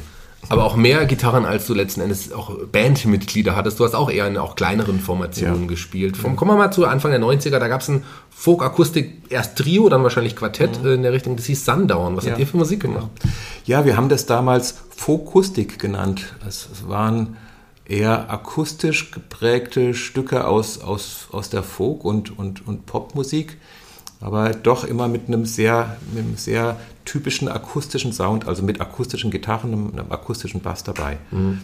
[0.49, 3.79] Aber auch mehr Gitarren, als du letzten Endes auch Bandmitglieder hattest.
[3.79, 5.67] Du hast auch eher in auch kleineren Formationen ja.
[5.67, 6.17] gespielt.
[6.17, 9.87] Vom, kommen wir mal zu Anfang der 90er, da gab es ein Folk-Akustik, erst Trio,
[9.87, 10.93] dann wahrscheinlich Quartett mhm.
[10.93, 11.35] in der Richtung.
[11.35, 12.17] Das hieß Sundown.
[12.17, 12.31] Was ja.
[12.31, 13.09] habt ihr für Musik gemacht?
[13.65, 16.33] Ja, wir haben das damals Folkustik genannt.
[16.47, 17.37] Es, es waren
[17.85, 23.57] eher akustisch geprägte Stücke aus, aus, aus der Folk- und, und, und Popmusik,
[24.21, 29.31] aber doch immer mit einem sehr, mit einem sehr typischen akustischen Sound, also mit akustischen
[29.31, 31.17] Gitarren, einem, einem akustischen Bass dabei.
[31.31, 31.61] Mhm.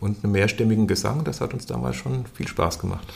[0.00, 3.06] Und einem mehrstimmigen Gesang, das hat uns damals schon viel Spaß gemacht.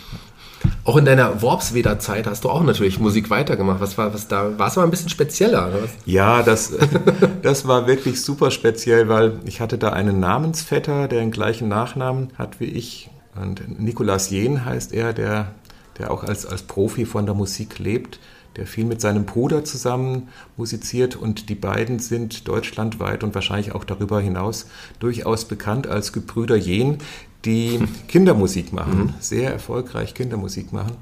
[0.84, 3.80] Auch in deiner Worpsweder-Zeit hast du auch natürlich Musik weitergemacht.
[3.80, 5.90] Was war, was da, war es aber ein bisschen spezieller, oder was?
[6.04, 6.74] Ja, das,
[7.42, 12.28] das war wirklich super speziell, weil ich hatte da einen Namensvetter, der den gleichen Nachnamen
[12.36, 13.10] hat wie ich.
[13.34, 15.52] Und Nikolaus Jehn heißt er, der,
[15.98, 18.18] der auch als, als Profi von der Musik lebt
[18.56, 23.84] der viel mit seinem Bruder zusammen musiziert und die beiden sind deutschlandweit und wahrscheinlich auch
[23.84, 24.66] darüber hinaus
[24.98, 26.98] durchaus bekannt als Gebrüder Jen,
[27.44, 29.14] die Kindermusik machen, mhm.
[29.20, 30.96] sehr erfolgreich Kindermusik machen.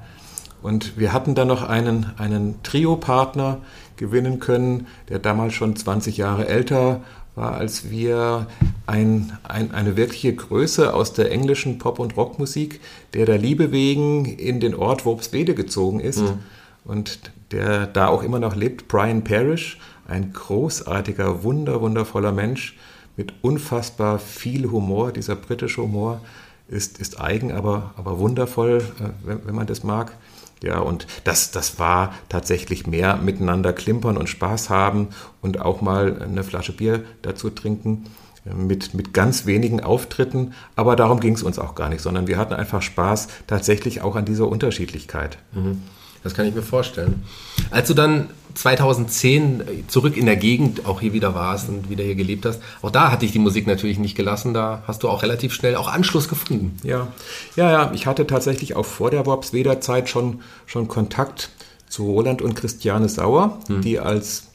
[0.62, 3.58] Und wir hatten dann noch einen, einen Trio-Partner
[3.96, 7.00] gewinnen können, der damals schon 20 Jahre älter
[7.34, 8.46] war als wir,
[8.86, 12.80] ein, ein, eine wirkliche Größe aus der englischen Pop- und Rockmusik,
[13.14, 16.38] der der Liebe wegen in den Ort Worpswede gezogen ist mhm.
[16.84, 22.76] und der da auch immer noch lebt, Brian Parrish, ein großartiger, wunder, wundervoller Mensch,
[23.16, 25.12] mit unfassbar viel Humor.
[25.12, 26.20] Dieser britische Humor
[26.68, 30.16] ist, ist eigen, aber, aber wundervoll, äh, wenn, wenn man das mag.
[30.62, 35.08] Ja, und das, das war tatsächlich mehr miteinander klimpern und Spaß haben
[35.40, 38.04] und auch mal eine Flasche Bier dazu trinken
[38.46, 40.54] äh, mit, mit ganz wenigen Auftritten.
[40.76, 44.16] Aber darum ging es uns auch gar nicht, sondern wir hatten einfach Spaß tatsächlich auch
[44.16, 45.38] an dieser Unterschiedlichkeit.
[45.52, 45.82] Mhm.
[46.22, 47.24] Das kann ich mir vorstellen.
[47.70, 52.14] Als du dann 2010 zurück in der Gegend auch hier wieder warst und wieder hier
[52.14, 54.54] gelebt hast, auch da hatte ich die Musik natürlich nicht gelassen.
[54.54, 56.76] Da hast du auch relativ schnell auch Anschluss gefunden.
[56.82, 57.08] Ja,
[57.56, 57.92] ja, ja.
[57.94, 61.50] Ich hatte tatsächlich auch vor der Worpsweder-Zeit schon, schon Kontakt
[61.88, 63.80] zu Roland und Christiane Sauer, hm.
[63.80, 64.48] die als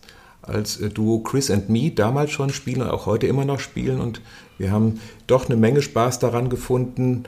[0.47, 3.99] als Duo Chris and Me damals schon spielen und auch heute immer noch spielen.
[3.99, 4.21] Und
[4.57, 7.23] wir haben doch eine Menge Spaß daran gefunden,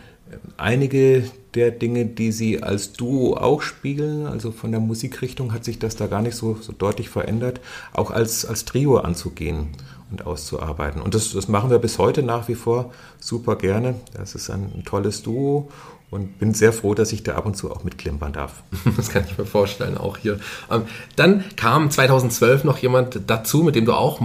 [0.57, 1.23] einige
[1.55, 5.95] der Dinge, die sie als Duo auch spielen, also von der Musikrichtung hat sich das
[5.95, 7.59] da gar nicht so, so deutlich verändert,
[7.93, 9.69] auch als, als Trio anzugehen
[10.11, 11.01] und auszuarbeiten.
[11.01, 13.95] Und das, das machen wir bis heute nach wie vor super gerne.
[14.13, 15.69] Das ist ein, ein tolles Duo
[16.11, 18.63] und bin sehr froh, dass ich da ab und zu auch mitklimpern darf.
[18.97, 20.39] Das kann ich mir vorstellen, auch hier.
[20.69, 20.83] Ähm,
[21.15, 24.21] dann kam 2012 noch jemand dazu, mit dem du auch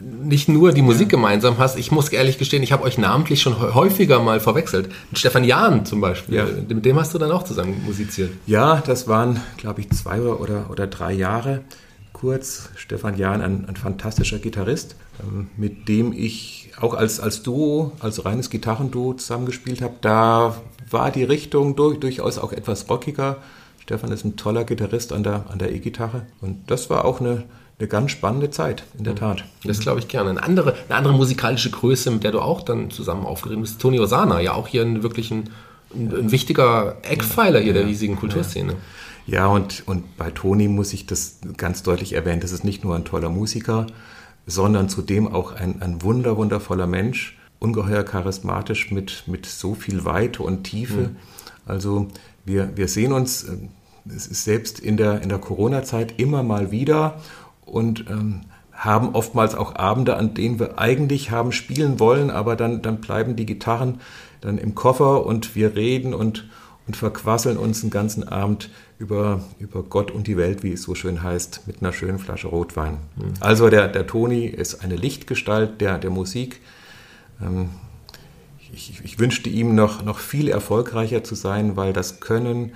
[0.00, 1.76] nicht nur die Musik gemeinsam hast.
[1.78, 4.90] Ich muss ehrlich gestehen, ich habe euch namentlich schon häufiger mal verwechselt.
[5.12, 6.46] Stefan Jahn zum Beispiel, ja.
[6.68, 8.30] mit dem hast du dann auch zusammen musiziert.
[8.46, 11.62] Ja, das waren, glaube ich, zwei oder, oder drei Jahre
[12.12, 12.70] kurz.
[12.76, 18.24] Stefan Jahn, ein, ein fantastischer Gitarrist, ähm, mit dem ich auch als, als Duo, als
[18.24, 19.94] reines Gitarrenduo zusammengespielt habe.
[20.00, 20.56] Da
[20.90, 23.38] war die Richtung durch, durchaus auch etwas rockiger.
[23.80, 27.44] Stefan ist ein toller Gitarrist an der an der E-Gitarre und das war auch eine
[27.78, 29.18] eine ganz spannende Zeit, in der mhm.
[29.18, 29.44] Tat.
[29.64, 30.30] Das glaube ich gerne.
[30.30, 34.00] Eine andere, eine andere musikalische Größe, mit der du auch dann zusammen aufgeregt bist, Toni
[34.00, 35.50] Osana, ja auch hier ein wirklich ein,
[35.94, 38.74] ein wichtiger Eckpfeiler hier ja, der riesigen Kulturszene.
[39.26, 42.82] Ja, ja und, und bei Toni muss ich das ganz deutlich erwähnen, das ist nicht
[42.82, 43.86] nur ein toller Musiker,
[44.46, 50.42] sondern zudem auch ein, ein wunder, wundervoller Mensch, ungeheuer charismatisch mit, mit so viel Weite
[50.42, 51.00] und Tiefe.
[51.00, 51.16] Mhm.
[51.66, 52.08] Also
[52.44, 53.56] wir, wir sehen uns, äh,
[54.08, 57.20] es ist selbst in der, in der Corona-Zeit immer mal wieder
[57.68, 62.80] und ähm, haben oftmals auch Abende, an denen wir eigentlich haben spielen wollen, aber dann,
[62.80, 64.00] dann bleiben die Gitarren
[64.40, 66.48] dann im Koffer und wir reden und,
[66.86, 70.94] und verquasseln uns einen ganzen Abend über, über Gott und die Welt, wie es so
[70.94, 72.98] schön heißt, mit einer schönen Flasche Rotwein.
[73.16, 73.34] Mhm.
[73.40, 76.60] Also der, der Toni ist eine Lichtgestalt der, der Musik.
[77.42, 77.70] Ähm,
[78.72, 82.72] ich, ich, wünschte ihm noch, noch viel erfolgreicher zu sein, weil das Können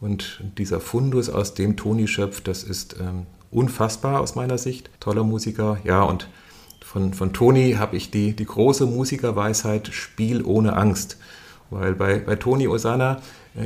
[0.00, 4.90] und dieser Fundus, aus dem Toni schöpft, das ist ähm, unfassbar aus meiner Sicht.
[4.98, 6.28] Toller Musiker, ja, und
[6.84, 11.18] von, von Toni habe ich die, die große Musikerweisheit Spiel ohne Angst.
[11.70, 13.20] Weil bei, bei Toni Osana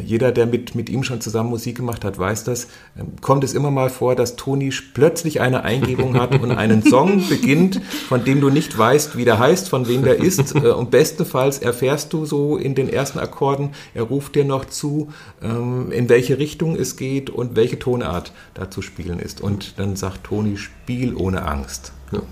[0.04, 2.66] jeder, der mit, mit ihm schon zusammen Musik gemacht hat, weiß das.
[2.98, 7.28] Ähm, kommt es immer mal vor, dass Toni plötzlich eine Eingebung hat und einen Song
[7.28, 10.54] beginnt, von dem du nicht weißt, wie der heißt, von wem der ist.
[10.56, 15.12] Äh, und bestenfalls erfährst du so in den ersten Akkorden, er ruft dir noch zu,
[15.42, 19.40] ähm, in welche Richtung es geht und welche Tonart da zu spielen ist.
[19.40, 21.92] Und dann sagt Toni, spiel ohne Angst.
[22.10, 22.22] Ja.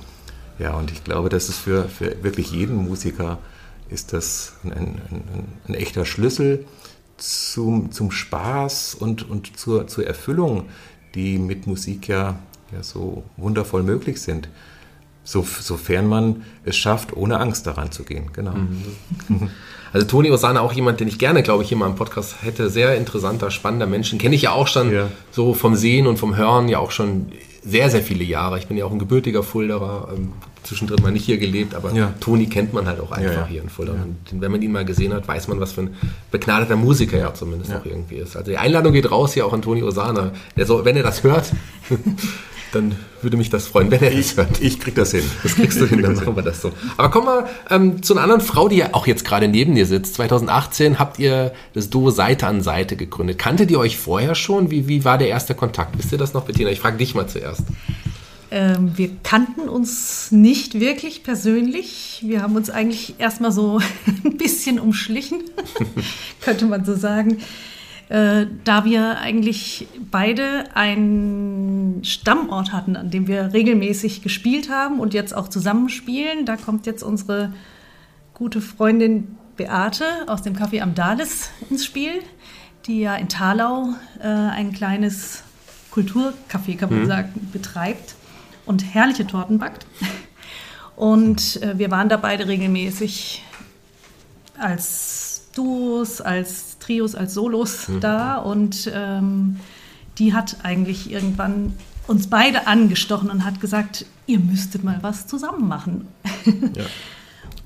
[0.59, 3.38] Ja, und ich glaube, das ist für, für wirklich jeden Musiker
[3.90, 6.64] ist das ein, ein, ein, ein echter Schlüssel
[7.16, 10.66] zum, zum Spaß und, und zur, zur Erfüllung,
[11.14, 12.38] die mit Musik ja,
[12.72, 14.48] ja so wundervoll möglich sind.
[15.27, 18.31] So, sofern man es schafft, ohne Angst daran zu gehen.
[18.35, 18.53] Genau.
[18.53, 19.50] Mhm.
[19.94, 22.68] Also Toni Osana auch jemand, den ich gerne, glaube ich, hier mal im Podcast hätte.
[22.68, 24.18] Sehr interessanter, spannender Menschen.
[24.18, 25.09] Kenne ich ja auch schon ja.
[25.31, 27.29] so vom Sehen und vom Hören ja auch schon
[27.62, 28.59] sehr, sehr viele Jahre.
[28.59, 30.33] Ich bin ja auch ein gebürtiger Fulderer, ähm,
[30.64, 32.12] zwischendrin mal nicht hier gelebt, aber ja.
[32.20, 33.46] Toni kennt man halt auch einfach ja, ja.
[33.46, 33.92] hier in Fulda.
[33.92, 35.94] Und wenn man ihn mal gesehen hat, weiß man, was für ein
[36.31, 38.37] begnadeter Musiker er zumindest auch irgendwie ist.
[38.37, 40.33] Also die Einladung geht raus hier auch an Toni Osana.
[40.57, 41.53] Soll, wenn er das hört,
[42.72, 44.61] dann würde mich das freuen, wenn er ich, das hört.
[44.61, 45.24] Ich krieg das hin.
[45.42, 46.72] Das kriegst du hin, dann machen wir das so.
[46.96, 49.87] Aber kommen wir ähm, zu einer anderen Frau, die ja auch jetzt gerade neben dir
[49.87, 50.14] sitzt.
[50.14, 53.38] 2018 habt ihr das Duo Seite an Seite gegründet.
[53.38, 54.70] Kanntet ihr euch vorher schon?
[54.70, 55.96] Wie, wie war der erste Kontakt?
[55.98, 56.70] Wisst ihr das noch, Bettina?
[56.70, 57.62] Ich frage dich mal zuerst.
[58.55, 62.23] Ähm, wir kannten uns nicht wirklich persönlich.
[62.25, 63.81] Wir haben uns eigentlich erstmal so
[64.25, 65.43] ein bisschen umschlichen,
[66.40, 67.38] könnte man so sagen.
[68.11, 75.14] Äh, da wir eigentlich beide einen Stammort hatten, an dem wir regelmäßig gespielt haben und
[75.14, 76.47] jetzt auch zusammenspielen.
[76.47, 77.53] Da kommt jetzt unsere
[78.35, 82.12] gute Freundin Beate aus dem Café am Dales ins Spiel,
[82.87, 85.43] die ja in Thalau äh, ein kleines
[85.93, 87.07] Kulturcafé, kann man mhm.
[87.09, 88.14] sagen, betreibt
[88.66, 89.87] und herrliche Torten backt.
[90.96, 93.42] Und äh, wir waren da beide regelmäßig
[94.59, 98.00] als Duos, als Trios, als Solos mhm.
[98.00, 98.37] da.
[98.37, 99.61] Und ähm,
[100.18, 101.74] die hat eigentlich irgendwann
[102.07, 106.09] uns beide angestochen und hat gesagt, ihr müsstet mal was zusammen machen.
[106.74, 106.85] Ja.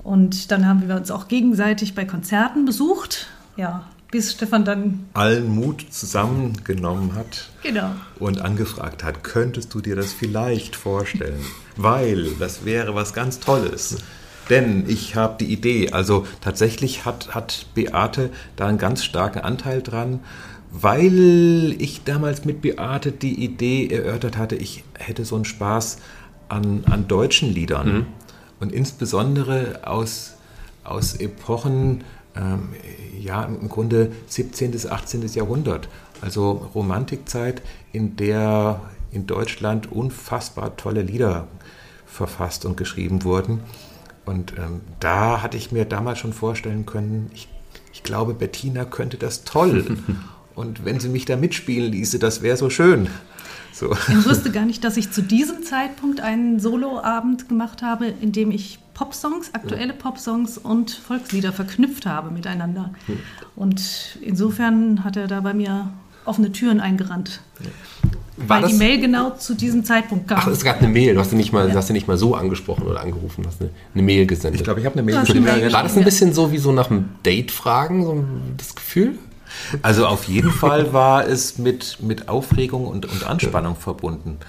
[0.01, 3.27] Und dann haben wir uns auch gegenseitig bei Konzerten besucht.
[3.57, 7.91] Ja, bis Stefan dann allen Mut zusammengenommen hat genau.
[8.17, 11.45] und angefragt hat, könntest du dir das vielleicht vorstellen?
[11.75, 13.97] Weil das wäre was ganz Tolles.
[14.49, 19.83] Denn ich habe die Idee, also tatsächlich hat, hat Beate da einen ganz starken Anteil
[19.83, 20.21] dran,
[20.71, 25.97] weil ich damals mit Beate die Idee erörtert hatte, ich hätte so einen Spaß
[26.47, 27.93] an, an deutschen Liedern.
[27.93, 28.05] Mhm.
[28.59, 30.33] Und insbesondere aus,
[30.83, 32.03] aus Epochen,
[32.35, 32.69] ähm,
[33.19, 34.71] ja, im Grunde 17.
[34.71, 35.27] bis 18.
[35.27, 35.89] Jahrhundert.
[36.21, 37.61] Also Romantikzeit,
[37.91, 41.47] in der in Deutschland unfassbar tolle Lieder
[42.05, 43.61] verfasst und geschrieben wurden.
[44.25, 47.47] Und ähm, da hatte ich mir damals schon vorstellen können, ich,
[47.91, 49.97] ich glaube, Bettina könnte das toll.
[50.55, 53.07] und wenn sie mich da mitspielen ließe, das wäre so schön.
[53.73, 53.91] So.
[53.93, 58.51] Ich wusste gar nicht, dass ich zu diesem Zeitpunkt einen Soloabend gemacht habe, in dem
[58.51, 62.91] ich Popsongs, aktuelle Popsongs und Volkslieder verknüpft habe miteinander.
[63.05, 63.19] Hm.
[63.55, 63.81] Und
[64.19, 65.89] insofern hat er da bei mir
[66.25, 67.39] offene Türen eingerannt.
[68.35, 70.39] War weil die Mail genau zu diesem Zeitpunkt kam.
[70.41, 71.13] Ach, es gab eine Mail.
[71.13, 71.75] Du hast sie nicht mal, ja.
[71.75, 74.59] hast nicht mal so angesprochen oder angerufen, hast eine, eine Mail gesendet.
[74.59, 75.45] Ich glaube, ich habe eine Mail geschrieben.
[75.45, 78.25] War das ein bisschen so wie so nach einem Date fragen, so
[78.57, 79.17] das Gefühl?
[79.81, 84.39] Also auf jeden Fall war es mit, mit Aufregung und, und Anspannung verbunden.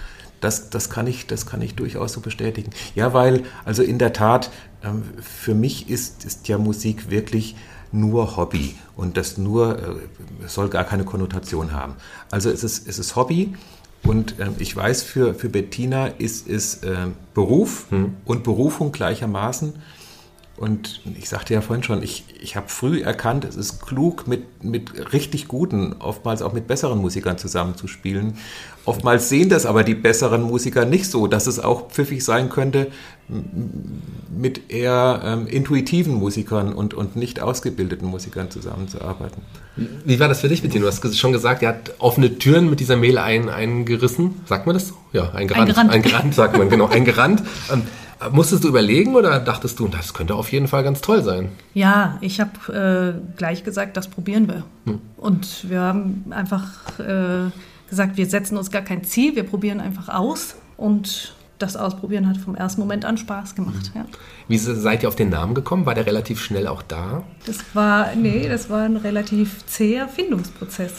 [0.41, 2.71] Das, das, kann ich, das kann ich durchaus so bestätigen.
[2.95, 4.51] Ja, weil, also in der Tat,
[4.83, 7.57] ähm, für mich ist, ist ja Musik wirklich
[7.93, 11.95] nur Hobby und das nur äh, soll gar keine Konnotation haben.
[12.31, 13.55] Also es ist, es ist Hobby
[14.03, 18.17] und ähm, ich weiß, für, für Bettina ist es äh, Beruf hm.
[18.25, 19.75] und Berufung gleichermaßen.
[20.61, 24.63] Und ich sagte ja vorhin schon, ich, ich habe früh erkannt, es ist klug, mit,
[24.63, 28.35] mit richtig guten, oftmals auch mit besseren Musikern zusammenzuspielen.
[28.85, 32.89] Oftmals sehen das aber die besseren Musiker nicht so, dass es auch pfiffig sein könnte,
[34.37, 39.41] mit eher ähm, intuitiven Musikern und, und nicht ausgebildeten Musikern zusammenzuarbeiten.
[40.05, 40.83] Wie war das für dich mit dir?
[40.83, 44.43] Du hast schon gesagt, er hat offene Türen mit dieser Mail ein, eingerissen.
[44.45, 44.95] Sagt man das so?
[45.15, 45.71] Ja, eingerannt.
[45.71, 46.87] Eingerannt, eingerannt sagt man, genau.
[46.87, 47.43] Eingerannt.
[48.33, 51.51] Musstest du überlegen oder dachtest du, das könnte auf jeden Fall ganz toll sein?
[51.73, 54.65] Ja, ich habe äh, gleich gesagt, das probieren wir.
[54.85, 55.01] Hm.
[55.17, 57.51] Und wir haben einfach äh,
[57.89, 60.57] gesagt, wir setzen uns gar kein Ziel, wir probieren einfach aus.
[60.77, 63.91] Und das Ausprobieren hat vom ersten Moment an Spaß gemacht.
[63.95, 64.01] Mhm.
[64.01, 64.07] Ja.
[64.49, 65.87] Wie seid ihr auf den Namen gekommen?
[65.87, 67.23] War der relativ schnell auch da?
[67.47, 70.93] Das war, nee, das war ein relativ zäher Findungsprozess.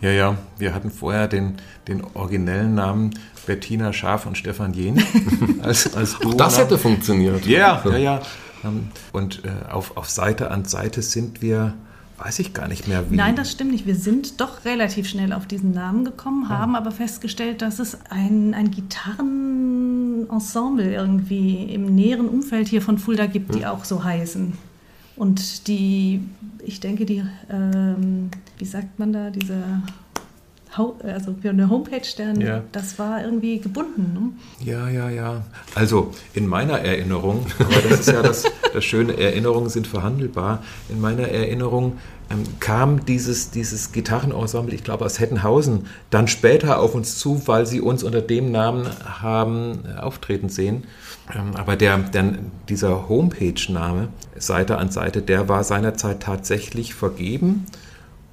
[0.00, 1.56] Ja, ja, wir hatten vorher den,
[1.88, 3.10] den originellen Namen
[3.46, 5.02] Bettina Schaf und Stefan Jen
[5.62, 7.46] als, als Auch das hätte funktioniert.
[7.46, 8.20] Ja, ja, ja.
[8.64, 11.74] Ähm, und äh, auf, auf Seite an Seite sind wir,
[12.18, 13.16] weiß ich gar nicht mehr, wie.
[13.16, 13.86] Nein, das stimmt nicht.
[13.86, 18.54] Wir sind doch relativ schnell auf diesen Namen gekommen, haben aber festgestellt, dass es ein,
[18.54, 24.52] ein Gitarrenensemble irgendwie im näheren Umfeld hier von Fulda gibt, die auch so heißen.
[25.16, 26.22] Und die,
[26.64, 29.62] ich denke, die, ähm, wie sagt man da, diese,
[31.02, 32.62] also für eine Homepage, der, Ja.
[32.72, 34.12] das war irgendwie gebunden.
[34.12, 34.66] Ne?
[34.70, 35.42] Ja, ja, ja.
[35.74, 40.62] Also in meiner Erinnerung, aber das ist ja das, das Schöne, Erinnerungen sind verhandelbar.
[40.88, 41.98] In meiner Erinnerung
[42.30, 47.66] ähm, kam dieses, dieses Gitarrenensemble, ich glaube aus Hettenhausen, dann später auf uns zu, weil
[47.66, 50.84] sie uns unter dem Namen haben äh, auftreten sehen.
[51.34, 52.34] Ähm, aber der, der,
[52.68, 54.08] dieser Homepage-Name,
[54.38, 57.66] Seite an Seite, der war seinerzeit tatsächlich vergeben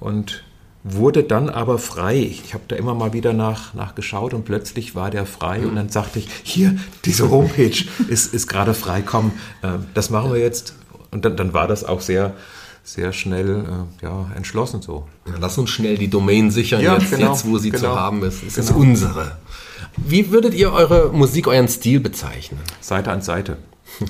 [0.00, 0.42] und
[0.84, 2.16] wurde dann aber frei.
[2.18, 5.88] Ich habe da immer mal wieder nach, nachgeschaut und plötzlich war der frei und dann
[5.90, 10.74] sagte ich, hier, diese Homepage ist, ist gerade frei, komm, äh, das machen wir jetzt.
[11.10, 12.34] Und dann, dann war das auch sehr,
[12.82, 13.64] sehr schnell
[14.00, 15.06] äh, ja, entschlossen so.
[15.26, 17.94] Ja, lass uns schnell die Domain sichern, Ja, jetzt, genau, jetzt wo sie zu genau.
[17.96, 18.42] haben ist.
[18.42, 18.80] Es ist Genau.
[18.80, 19.36] unsere.
[19.96, 22.58] Wie würdet ihr eure Musik, euren Stil bezeichnen?
[22.80, 23.58] Seite an Seite.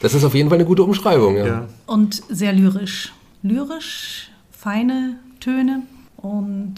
[0.00, 1.36] Das ist auf jeden Fall eine gute Umschreibung.
[1.36, 1.46] Ja.
[1.46, 1.68] Ja.
[1.86, 3.12] Und sehr lyrisch.
[3.42, 5.82] Lyrisch, feine Töne
[6.16, 6.76] und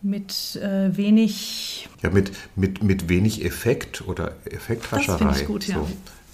[0.00, 5.24] mit äh, wenig Ja, mit, mit, mit wenig Effekt oder Effekthascherei.
[5.24, 5.74] Das ich gut, ja.
[5.74, 5.88] So.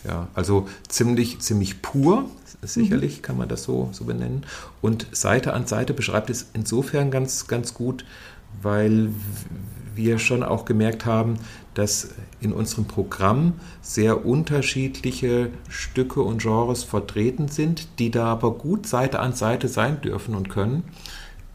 [0.09, 2.31] Ja, also ziemlich, ziemlich pur,
[2.63, 4.47] sicherlich kann man das so, so benennen.
[4.81, 8.05] Und Seite an Seite beschreibt es insofern ganz, ganz gut,
[8.63, 9.11] weil
[9.95, 11.39] wir schon auch gemerkt haben,
[11.75, 12.11] dass
[12.41, 19.19] in unserem Programm sehr unterschiedliche Stücke und Genres vertreten sind, die da aber gut Seite
[19.19, 20.85] an Seite sein dürfen und können,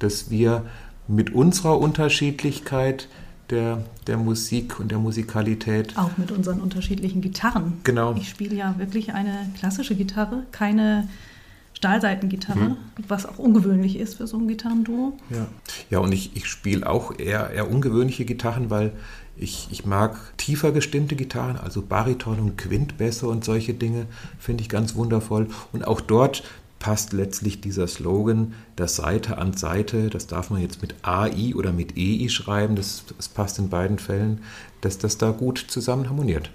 [0.05, 0.63] dass wir
[1.07, 3.09] mit unserer Unterschiedlichkeit
[3.49, 7.79] der, der Musik und der Musikalität Auch mit unseren unterschiedlichen Gitarren.
[7.83, 8.15] Genau.
[8.15, 11.07] Ich spiele ja wirklich eine klassische Gitarre, keine
[11.73, 15.17] Stahlseitengitarre, was auch ungewöhnlich ist für so ein Gitarrenduo.
[15.29, 15.47] Ja,
[15.89, 18.93] ja und ich, ich spiele auch eher, eher ungewöhnliche Gitarren, weil
[19.35, 24.05] ich, ich mag tiefer gestimmte Gitarren, also Bariton und Quintbässe und solche Dinge
[24.39, 25.49] finde ich ganz wundervoll.
[25.73, 26.43] Und auch dort
[26.85, 31.71] passt letztlich dieser Slogan, das Seite an Seite, das darf man jetzt mit AI oder
[31.71, 34.43] mit EI schreiben, das, das passt in beiden Fällen,
[34.81, 36.51] dass das da gut zusammen harmoniert.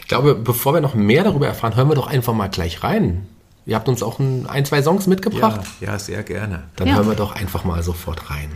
[0.00, 3.26] Ich glaube, bevor wir noch mehr darüber erfahren, hören wir doch einfach mal gleich rein.
[3.66, 5.60] Ihr habt uns auch ein, ein zwei Songs mitgebracht.
[5.82, 6.62] Ja, ja, sehr gerne.
[6.76, 6.94] Dann Ja.
[6.96, 8.48] hören wir doch einfach mal sofort rein.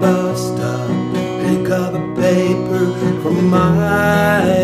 [0.00, 0.88] Bus stop,
[1.42, 2.92] pick up a paper
[3.22, 4.55] from my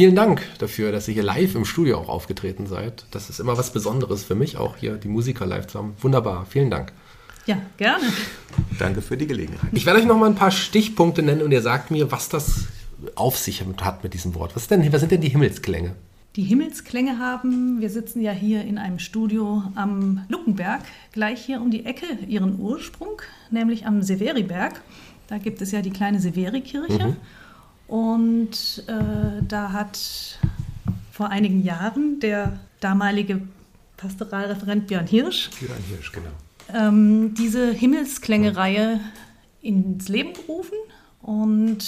[0.00, 3.04] vielen Dank dafür, dass ihr hier live im Studio auch aufgetreten seid.
[3.10, 5.92] Das ist immer was Besonderes für mich, auch hier die Musiker live zu haben.
[6.00, 6.94] Wunderbar, vielen Dank.
[7.44, 8.04] Ja, gerne.
[8.78, 9.70] Danke für die Gelegenheit.
[9.72, 12.68] Ich werde euch noch mal ein paar Stichpunkte nennen und ihr sagt mir, was das
[13.14, 14.56] auf sich hat mit diesem Wort.
[14.56, 15.92] Was, denn, was sind denn die Himmelsklänge?
[16.34, 20.80] Die Himmelsklänge haben, wir sitzen ja hier in einem Studio am Luckenberg,
[21.12, 23.20] gleich hier um die Ecke, ihren Ursprung,
[23.50, 24.80] nämlich am Severiberg.
[25.28, 27.16] Da gibt es ja die kleine Severi-Kirche.
[27.90, 29.98] Und äh, da hat
[31.10, 33.42] vor einigen Jahren der damalige
[33.96, 36.30] Pastoralreferent Björn Hirsch Björn Hirsch, genau.
[36.72, 39.00] ähm, diese Himmelsklänge-Reihe
[39.60, 40.76] ins Leben gerufen.
[41.20, 41.84] Und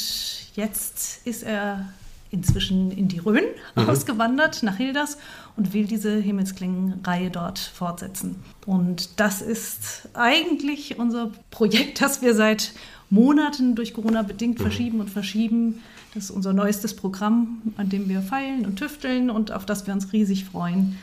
[0.56, 1.88] jetzt ist er
[2.32, 3.44] inzwischen in die Rhön
[3.76, 5.18] ausgewandert, nach Hilders,
[5.56, 8.42] und will diese Himmelsklängen-Reihe dort fortsetzen.
[8.66, 12.72] Und das ist eigentlich unser Projekt, das wir seit
[13.12, 15.80] Monaten durch Corona bedingt verschieben und verschieben.
[16.14, 19.92] Das ist unser neuestes Programm, an dem wir feilen und tüfteln und auf das wir
[19.92, 20.96] uns riesig freuen.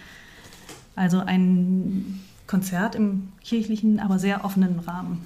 [0.96, 5.24] Also ein Konzert im kirchlichen, aber sehr offenen Rahmen.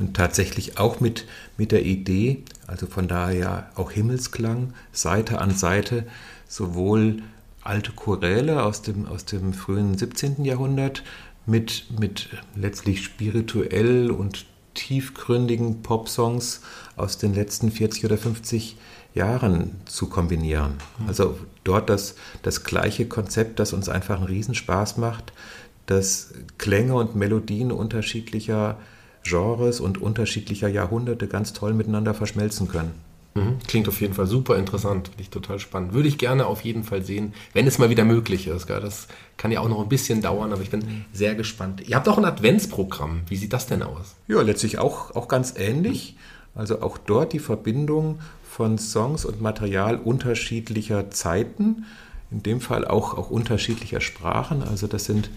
[0.00, 1.26] Und tatsächlich auch mit,
[1.56, 6.08] mit der Idee, also von daher auch Himmelsklang, Seite an Seite,
[6.48, 7.22] sowohl
[7.62, 10.44] alte Choräle aus dem, aus dem frühen 17.
[10.44, 11.04] Jahrhundert
[11.46, 14.44] mit, mit letztlich spirituell und
[14.78, 16.62] tiefgründigen Popsongs
[16.96, 18.76] aus den letzten 40 oder 50
[19.14, 20.74] Jahren zu kombinieren.
[21.06, 25.32] Also dort das, das gleiche Konzept, das uns einfach einen Riesenspaß macht,
[25.86, 28.78] dass Klänge und Melodien unterschiedlicher
[29.24, 32.92] Genres und unterschiedlicher Jahrhunderte ganz toll miteinander verschmelzen können.
[33.34, 33.58] Mhm.
[33.66, 35.92] Klingt auf jeden Fall super interessant, finde ich total spannend.
[35.92, 38.66] Würde ich gerne auf jeden Fall sehen, wenn es mal wieder möglich ist.
[38.66, 38.80] Gell?
[38.80, 41.86] Das kann ja auch noch ein bisschen dauern, aber ich bin sehr gespannt.
[41.86, 43.22] Ihr habt auch ein Adventsprogramm.
[43.28, 44.16] Wie sieht das denn aus?
[44.26, 46.16] Ja, letztlich auch, auch ganz ähnlich.
[46.54, 48.18] Also auch dort die Verbindung
[48.48, 51.84] von Songs und Material unterschiedlicher Zeiten,
[52.30, 54.62] in dem Fall auch, auch unterschiedlicher Sprachen.
[54.62, 55.30] Also das sind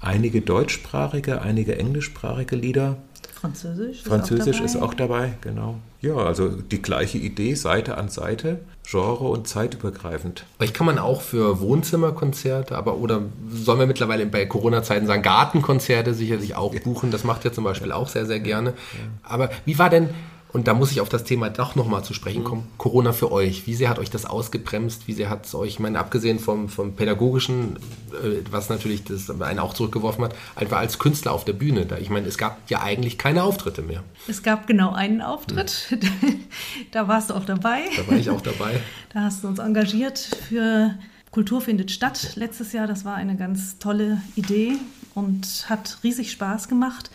[0.00, 2.96] einige deutschsprachige, einige englischsprachige Lieder.
[3.34, 4.86] Französisch ist Französisch auch ist dabei.
[4.86, 5.78] auch dabei, genau.
[6.00, 10.44] Ja, also die gleiche Idee, Seite an Seite, genre- und zeitübergreifend.
[10.56, 16.14] Vielleicht kann man auch für Wohnzimmerkonzerte, aber oder sollen wir mittlerweile bei Corona-Zeiten sagen, Gartenkonzerte
[16.14, 17.10] sicherlich auch buchen.
[17.10, 18.74] Das macht ihr zum Beispiel auch sehr, sehr gerne.
[19.22, 20.10] Aber wie war denn,
[20.56, 23.66] und da muss ich auf das Thema doch nochmal zu sprechen kommen, Corona für euch?
[23.66, 25.06] Wie sehr hat euch das ausgebremst?
[25.06, 27.76] Wie sehr hat es euch, ich meine, abgesehen vom, vom Pädagogischen,
[28.24, 31.84] äh, was natürlich das einen auch zurückgeworfen hat, einfach als Künstler auf der Bühne?
[31.84, 34.02] Da, ich meine, es gab ja eigentlich keine Auftritte mehr.
[34.28, 35.94] Es gab genau einen Auftritt.
[36.90, 37.80] da warst du auch dabei.
[37.94, 38.80] Da war ich auch dabei.
[39.12, 40.94] Da hast du uns engagiert für
[41.30, 42.86] Kultur findet statt letztes Jahr.
[42.86, 44.72] Das war eine ganz tolle Idee
[45.14, 47.10] und hat riesig Spaß gemacht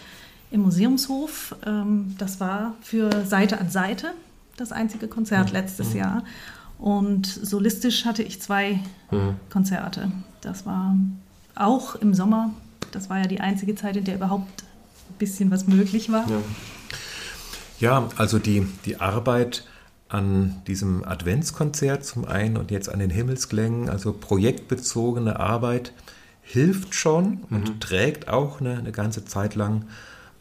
[0.52, 1.56] im Museumshof.
[1.66, 4.12] Ähm, Das war für Seite an Seite
[4.58, 6.24] das einzige Konzert letztes Jahr.
[6.78, 8.80] Und solistisch hatte ich zwei
[9.50, 10.12] Konzerte.
[10.42, 10.96] Das war
[11.56, 12.52] auch im Sommer.
[12.92, 14.64] Das war ja die einzige Zeit, in der überhaupt
[15.10, 16.26] ein bisschen was möglich war.
[17.80, 19.66] Ja, also die, die Arbeit
[20.10, 25.94] an diesem Adventskonzert zum einen und jetzt an den Himmelsklängen, also projektbezogene Arbeit,
[26.42, 29.86] hilft schon und trägt auch eine, eine ganze Zeit lang.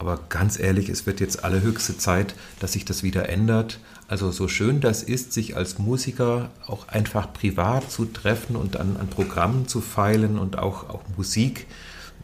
[0.00, 3.80] Aber ganz ehrlich, es wird jetzt allerhöchste Zeit, dass sich das wieder ändert.
[4.08, 8.96] Also so schön das ist, sich als Musiker auch einfach privat zu treffen und an,
[8.98, 11.66] an Programmen zu feilen und auch, auch Musik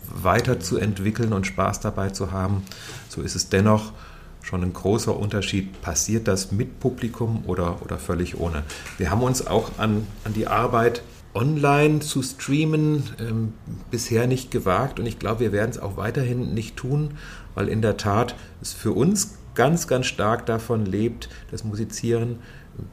[0.08, 2.62] weiterzuentwickeln und Spaß dabei zu haben,
[3.10, 3.92] so ist es dennoch
[4.40, 5.82] schon ein großer Unterschied.
[5.82, 8.62] Passiert das mit Publikum oder, oder völlig ohne?
[8.96, 11.02] Wir haben uns auch an, an die Arbeit
[11.34, 13.52] online zu streamen ähm,
[13.90, 17.10] bisher nicht gewagt und ich glaube, wir werden es auch weiterhin nicht tun,
[17.56, 22.38] weil in der Tat es für uns ganz, ganz stark davon lebt, das Musizieren,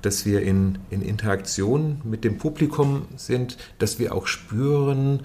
[0.02, 5.22] dass wir in, in Interaktion mit dem Publikum sind, dass wir auch spüren,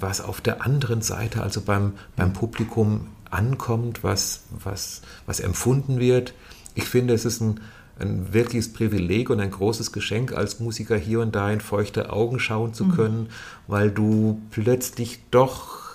[0.00, 6.32] was auf der anderen Seite, also beim, beim Publikum ankommt, was, was, was empfunden wird.
[6.74, 7.60] Ich finde, es ist ein,
[7.98, 12.38] ein wirkliches Privileg und ein großes Geschenk, als Musiker hier und da in feuchte Augen
[12.38, 13.30] schauen zu können,
[13.66, 15.87] weil du plötzlich doch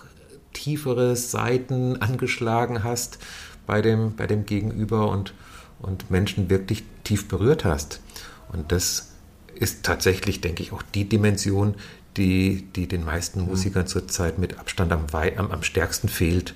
[0.63, 3.19] tiefere Seiten angeschlagen hast
[3.67, 5.33] bei dem, bei dem Gegenüber und,
[5.79, 7.99] und Menschen wirklich tief berührt hast.
[8.53, 9.11] Und das
[9.55, 11.75] ist tatsächlich, denke ich, auch die Dimension,
[12.15, 16.55] die, die den meisten Musikern zurzeit mit Abstand am, am, am stärksten fehlt.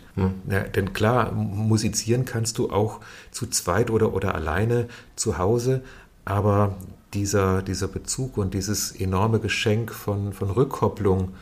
[0.50, 3.02] Ja, denn klar, musizieren kannst du auch
[3.32, 5.82] zu zweit oder, oder alleine zu Hause,
[6.24, 6.78] aber
[7.14, 11.34] dieser, dieser Bezug und dieses enorme Geschenk von, von Rückkopplung,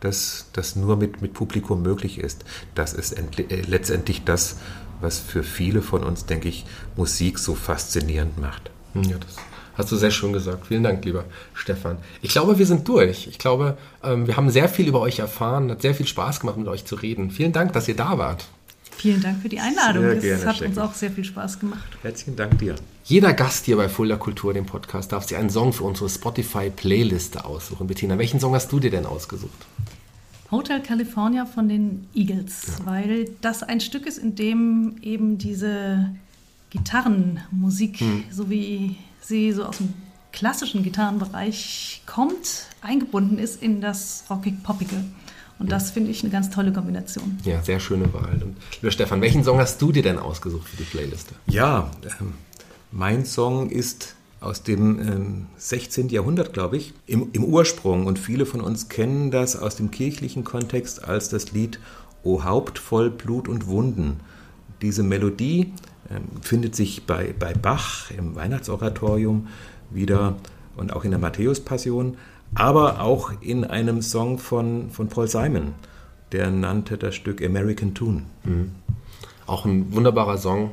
[0.00, 2.44] das, das nur mit, mit Publikum möglich ist,
[2.74, 4.56] das ist äh, letztendlich das,
[5.00, 6.64] was für viele von uns, denke ich,
[6.96, 8.70] Musik so faszinierend macht.
[8.94, 9.36] Ja, das
[9.80, 10.66] Hast du sehr schön gesagt.
[10.66, 11.24] Vielen Dank, lieber
[11.54, 11.96] Stefan.
[12.20, 13.26] Ich glaube, wir sind durch.
[13.28, 15.70] Ich glaube, ähm, wir haben sehr viel über euch erfahren.
[15.70, 17.30] Hat sehr viel Spaß gemacht, mit euch zu reden.
[17.30, 18.46] Vielen Dank, dass ihr da wart.
[18.98, 20.02] Vielen Dank für die Einladung.
[20.02, 20.68] Sehr das gerne, hat Jackie.
[20.68, 21.96] uns auch sehr viel Spaß gemacht.
[22.02, 22.74] Herzlichen Dank dir.
[23.10, 27.44] Jeder Gast hier bei Fulda Kultur, dem Podcast, darf sich einen Song für unsere Spotify-Playliste
[27.44, 27.88] aussuchen.
[27.88, 29.66] Bettina, welchen Song hast du dir denn ausgesucht?
[30.52, 36.14] Hotel California von den Eagles, weil das ein Stück ist, in dem eben diese
[36.70, 38.00] Gitarrenmusik,
[38.30, 39.92] so wie sie so aus dem
[40.30, 45.02] klassischen Gitarrenbereich kommt, eingebunden ist in das rockig-poppige.
[45.58, 47.38] Und das finde ich eine ganz tolle Kombination.
[47.44, 48.40] Ja, sehr schöne Wahl.
[48.40, 51.34] Und lieber Stefan, welchen Song hast du dir denn ausgesucht für die Playliste?
[51.48, 51.90] Ja,
[52.20, 52.34] ähm,
[52.92, 56.08] mein Song ist aus dem ähm, 16.
[56.08, 58.06] Jahrhundert, glaube ich, im, im Ursprung.
[58.06, 61.78] Und viele von uns kennen das aus dem kirchlichen Kontext als das Lied
[62.22, 64.20] O Haupt voll Blut und Wunden.
[64.82, 65.72] Diese Melodie
[66.10, 69.48] ähm, findet sich bei, bei Bach im Weihnachtsoratorium
[69.90, 70.36] wieder
[70.76, 72.16] und auch in der Matthäus-Passion,
[72.54, 75.74] aber auch in einem Song von, von Paul Simon.
[76.32, 78.22] Der nannte das Stück American Tune.
[79.46, 80.70] Auch ein wunderbarer Song.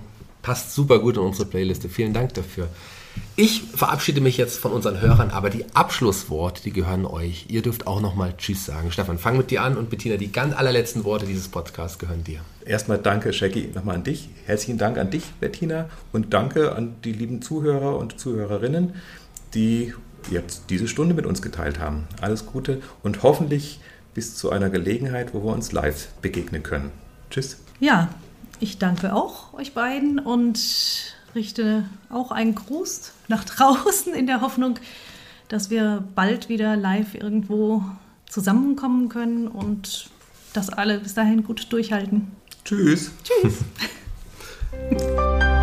[0.47, 1.89] Passt super gut in unsere Playliste.
[1.89, 2.69] Vielen Dank dafür.
[3.35, 7.47] Ich verabschiede mich jetzt von unseren Hörern, aber die Abschlussworte, die gehören euch.
[7.49, 8.93] Ihr dürft auch nochmal Tschüss sagen.
[8.93, 12.39] Stefan, fang mit dir an und Bettina, die ganz allerletzten Worte dieses Podcasts gehören dir.
[12.65, 14.29] Erstmal danke, Shaggy, nochmal an dich.
[14.45, 15.89] Herzlichen Dank an dich, Bettina.
[16.13, 18.93] Und danke an die lieben Zuhörer und Zuhörerinnen,
[19.53, 19.93] die
[20.31, 22.07] jetzt diese Stunde mit uns geteilt haben.
[22.21, 23.81] Alles Gute und hoffentlich
[24.13, 26.91] bis zu einer Gelegenheit, wo wir uns live begegnen können.
[27.29, 27.57] Tschüss.
[27.81, 28.07] Ja,
[28.59, 30.59] ich danke auch euch beiden und
[31.35, 34.79] richte auch einen Gruß nach draußen in der Hoffnung,
[35.47, 37.83] dass wir bald wieder live irgendwo
[38.27, 40.09] zusammenkommen können und
[40.53, 42.31] das alle bis dahin gut durchhalten.
[42.65, 43.11] Tschüss.
[43.23, 43.63] Tschüss.